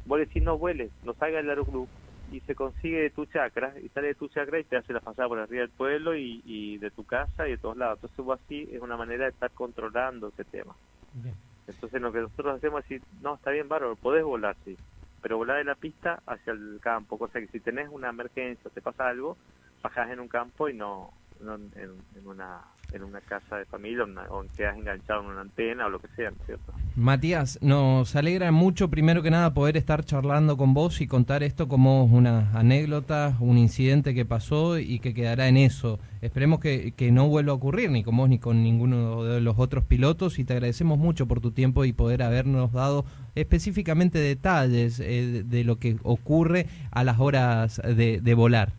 vos 0.04 0.18
decís 0.18 0.42
no 0.42 0.58
vueles, 0.58 0.90
no 1.04 1.14
salga 1.14 1.38
del 1.38 1.50
aeroclub 1.50 1.88
y 2.32 2.40
se 2.40 2.54
consigue 2.54 3.00
de 3.00 3.10
tu 3.10 3.26
chacra 3.26 3.74
y 3.80 3.88
sale 3.88 4.08
de 4.08 4.14
tu 4.14 4.28
chacra 4.28 4.58
y 4.58 4.64
te 4.64 4.76
hace 4.76 4.92
la 4.92 5.00
pasada 5.00 5.28
por 5.28 5.38
arriba 5.38 5.62
del 5.62 5.70
pueblo 5.70 6.14
y, 6.16 6.40
y 6.44 6.78
de 6.78 6.90
tu 6.90 7.04
casa 7.04 7.46
y 7.46 7.52
de 7.52 7.58
todos 7.58 7.76
lados. 7.76 7.98
Entonces 7.98 8.24
vos 8.24 8.40
así 8.44 8.68
es 8.70 8.80
una 8.80 8.96
manera 8.96 9.24
de 9.24 9.30
estar 9.30 9.50
controlando 9.50 10.28
ese 10.28 10.44
tema. 10.44 10.76
Bien. 11.12 11.34
Entonces 11.66 12.00
lo 12.00 12.12
que 12.12 12.20
nosotros 12.20 12.56
hacemos 12.56 12.82
es 12.82 12.88
decir, 12.88 13.02
no, 13.20 13.34
está 13.34 13.50
bien, 13.50 13.68
bárbaro, 13.68 13.96
podés 13.96 14.24
volar, 14.24 14.56
sí, 14.64 14.76
pero 15.22 15.36
volar 15.36 15.58
de 15.58 15.64
la 15.64 15.74
pista 15.74 16.22
hacia 16.26 16.52
el 16.52 16.78
campo, 16.80 17.18
cosa 17.18 17.40
que 17.40 17.48
si 17.48 17.60
tenés 17.60 17.88
una 17.90 18.08
emergencia, 18.08 18.70
te 18.70 18.80
pasa 18.80 19.08
algo, 19.08 19.36
bajás 19.82 20.10
en 20.10 20.20
un 20.20 20.28
campo 20.28 20.68
y 20.68 20.74
no, 20.74 21.12
no 21.40 21.54
en, 21.54 21.70
en 21.76 22.26
una 22.26 22.62
en 22.92 23.04
una 23.04 23.20
casa 23.20 23.56
de 23.56 23.64
familia 23.66 24.04
una- 24.04 24.24
o 24.30 24.44
quedas 24.56 24.76
enganchado 24.76 25.22
en 25.22 25.26
una 25.28 25.40
antena 25.42 25.86
o 25.86 25.90
lo 25.90 25.98
que 26.00 26.08
sea, 26.16 26.30
¿no 26.30 26.36
es 26.40 26.46
cierto? 26.46 26.72
Matías, 26.96 27.58
nos 27.62 28.14
alegra 28.16 28.50
mucho 28.52 28.88
primero 28.90 29.22
que 29.22 29.30
nada 29.30 29.54
poder 29.54 29.76
estar 29.76 30.04
charlando 30.04 30.56
con 30.56 30.74
vos 30.74 31.00
y 31.00 31.06
contar 31.06 31.42
esto 31.42 31.68
como 31.68 32.04
una 32.04 32.50
anécdota, 32.58 33.36
un 33.40 33.58
incidente 33.58 34.12
que 34.14 34.24
pasó 34.24 34.78
y 34.78 34.98
que 34.98 35.14
quedará 35.14 35.48
en 35.48 35.56
eso. 35.56 35.98
Esperemos 36.20 36.60
que, 36.60 36.92
que 36.92 37.12
no 37.12 37.28
vuelva 37.28 37.52
a 37.52 37.54
ocurrir 37.54 37.90
ni 37.90 38.02
con 38.02 38.16
vos 38.16 38.28
ni 38.28 38.38
con 38.38 38.62
ninguno 38.62 39.24
de 39.24 39.40
los 39.40 39.58
otros 39.58 39.84
pilotos 39.84 40.38
y 40.38 40.44
te 40.44 40.52
agradecemos 40.54 40.98
mucho 40.98 41.26
por 41.26 41.40
tu 41.40 41.52
tiempo 41.52 41.84
y 41.84 41.92
poder 41.92 42.22
habernos 42.22 42.72
dado 42.72 43.04
específicamente 43.34 44.18
detalles 44.18 45.00
eh, 45.00 45.04
de, 45.26 45.42
de 45.44 45.64
lo 45.64 45.76
que 45.78 45.96
ocurre 46.02 46.66
a 46.90 47.04
las 47.04 47.20
horas 47.20 47.80
de, 47.84 48.20
de 48.20 48.34
volar. 48.34 48.72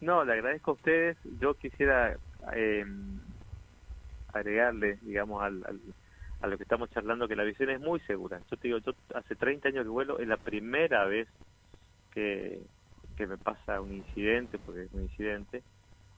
No, 0.00 0.24
le 0.24 0.32
agradezco 0.32 0.72
a 0.72 0.74
ustedes. 0.74 1.16
Yo 1.40 1.54
quisiera 1.54 2.16
eh, 2.54 2.84
agregarle, 4.28 4.98
digamos, 5.02 5.42
al, 5.42 5.62
al- 5.66 5.94
a 6.40 6.46
lo 6.48 6.56
que 6.56 6.64
estamos 6.64 6.90
charlando, 6.90 7.28
que 7.28 7.36
la 7.36 7.44
visión 7.44 7.70
es 7.70 7.80
muy 7.80 8.00
segura. 8.00 8.42
Yo 8.50 8.56
te 8.56 8.68
digo, 8.68 8.78
yo 8.80 8.92
hace 9.14 9.36
30 9.36 9.68
años 9.68 9.84
que 9.84 9.88
vuelo, 9.90 10.18
es 10.18 10.26
la 10.26 10.38
primera 10.38 11.04
vez 11.06 11.28
que, 12.10 12.66
que 13.16 13.26
me 13.26 13.38
pasa 13.38 13.80
un 13.80 13.92
incidente, 13.92 14.58
porque 14.58 14.84
es 14.84 14.92
un 14.92 15.02
incidente, 15.02 15.64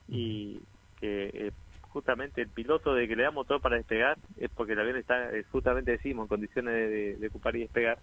y 0.07 0.61
que 0.97 1.25
eh, 1.33 1.51
justamente 1.81 2.41
el 2.41 2.51
piloto 2.51 2.93
de 2.95 3.07
que 3.07 3.15
le 3.15 3.23
da 3.23 3.31
motor 3.31 3.61
para 3.61 3.77
despegar 3.77 4.17
es 4.37 4.49
porque 4.51 4.73
el 4.73 4.79
avión 4.81 4.97
está, 4.97 5.31
eh, 5.35 5.43
justamente 5.45 5.91
decimos, 5.91 6.25
en 6.25 6.29
condiciones 6.29 6.73
de, 6.73 6.87
de- 6.89 7.15
de 7.17 7.27
ocupar 7.27 7.55
y 7.55 7.61
despegar, 7.61 7.99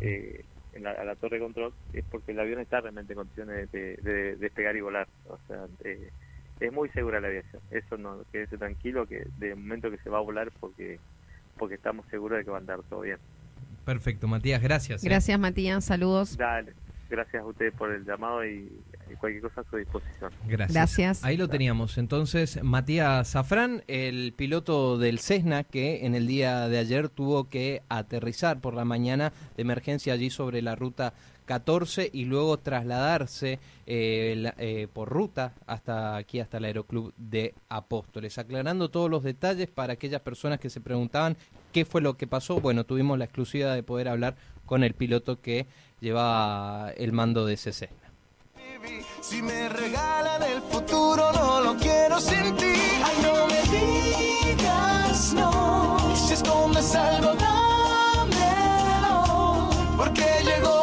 eh, 0.00 0.44
en 0.72 0.84
la, 0.84 0.92
a 0.92 1.04
la 1.04 1.16
torre 1.16 1.38
de 1.38 1.44
control, 1.44 1.74
es 1.92 2.04
porque 2.06 2.32
el 2.32 2.40
avión 2.40 2.60
está 2.60 2.80
realmente 2.80 3.12
en 3.14 3.18
condiciones 3.18 3.70
de, 3.72 3.96
de- 3.96 4.02
de 4.12 4.36
despegar 4.36 4.76
y 4.76 4.80
volar. 4.82 5.08
O 5.24 5.38
sea, 5.46 5.66
eh, 5.84 6.12
es 6.60 6.72
muy 6.72 6.88
segura 6.90 7.20
la 7.20 7.28
aviación. 7.28 7.62
Eso 7.70 7.96
no, 7.96 8.24
quédese 8.32 8.58
tranquilo 8.58 9.06
que 9.06 9.26
de 9.38 9.54
momento 9.54 9.90
que 9.90 9.98
se 9.98 10.10
va 10.10 10.18
a 10.18 10.22
volar 10.22 10.50
porque 10.60 10.98
porque 11.56 11.74
estamos 11.74 12.06
seguros 12.08 12.38
de 12.38 12.44
que 12.44 12.50
va 12.50 12.58
a 12.58 12.60
andar 12.60 12.80
todo 12.88 13.00
bien. 13.00 13.18
Perfecto, 13.84 14.28
Matías, 14.28 14.62
gracias. 14.62 15.02
¿eh? 15.02 15.08
Gracias, 15.08 15.38
Matías. 15.38 15.84
Saludos. 15.84 16.36
Dale, 16.36 16.72
gracias 17.10 17.42
a 17.42 17.46
ustedes 17.46 17.74
por 17.74 17.90
el 17.90 18.04
llamado 18.04 18.44
y, 18.44 18.70
y 19.10 19.14
cualquier 19.14 19.42
cosa 19.42 19.62
a 19.62 19.64
su 19.64 19.76
disposición. 19.76 20.30
Gracias. 20.46 20.74
Gracias. 20.74 21.24
Ahí 21.24 21.36
lo 21.36 21.48
teníamos. 21.48 21.98
Entonces, 21.98 22.62
Matías 22.62 23.32
Zafrán, 23.32 23.82
el 23.88 24.34
piloto 24.34 24.98
del 24.98 25.18
Cessna, 25.18 25.64
que 25.64 26.06
en 26.06 26.14
el 26.14 26.26
día 26.26 26.68
de 26.68 26.78
ayer 26.78 27.08
tuvo 27.08 27.48
que 27.48 27.82
aterrizar 27.88 28.60
por 28.60 28.74
la 28.74 28.84
mañana 28.84 29.32
de 29.56 29.62
emergencia 29.62 30.12
allí 30.12 30.30
sobre 30.30 30.62
la 30.62 30.76
ruta 30.76 31.14
14 31.48 32.10
y 32.12 32.26
luego 32.26 32.58
trasladarse 32.58 33.58
eh, 33.86 34.52
eh, 34.58 34.86
por 34.92 35.08
ruta 35.08 35.54
hasta 35.66 36.16
aquí, 36.16 36.40
hasta 36.40 36.58
el 36.58 36.66
Aeroclub 36.66 37.14
de 37.16 37.54
Apóstoles. 37.70 38.36
Aclarando 38.36 38.90
todos 38.90 39.10
los 39.10 39.22
detalles 39.22 39.68
para 39.68 39.94
aquellas 39.94 40.20
personas 40.20 40.60
que 40.60 40.68
se 40.68 40.82
preguntaban 40.82 41.38
qué 41.72 41.86
fue 41.86 42.02
lo 42.02 42.18
que 42.18 42.26
pasó, 42.26 42.60
bueno, 42.60 42.84
tuvimos 42.84 43.18
la 43.18 43.24
exclusividad 43.24 43.74
de 43.74 43.82
poder 43.82 44.08
hablar 44.08 44.36
con 44.66 44.84
el 44.84 44.92
piloto 44.92 45.40
que 45.40 45.66
lleva 46.00 46.92
el 46.98 47.12
mando 47.12 47.46
de 47.46 47.54
ese 47.54 47.72
Cessna. 47.72 48.12
Si 49.22 49.40
me 49.40 49.70
regalan 49.70 50.42
el 50.42 50.60
futuro, 50.60 51.32
no 51.32 51.62
lo 51.62 51.76
quiero 51.76 52.20
sin. 52.20 52.56
Ay, 53.04 53.16
no 53.22 53.46
me 53.46 53.62
digas 53.72 55.32
no. 55.32 56.14
Si 56.14 56.34
escondes 56.34 56.94
algo, 56.94 57.34
dámelo. 57.34 58.28
Porque 59.96 60.26
llegó. 60.44 60.68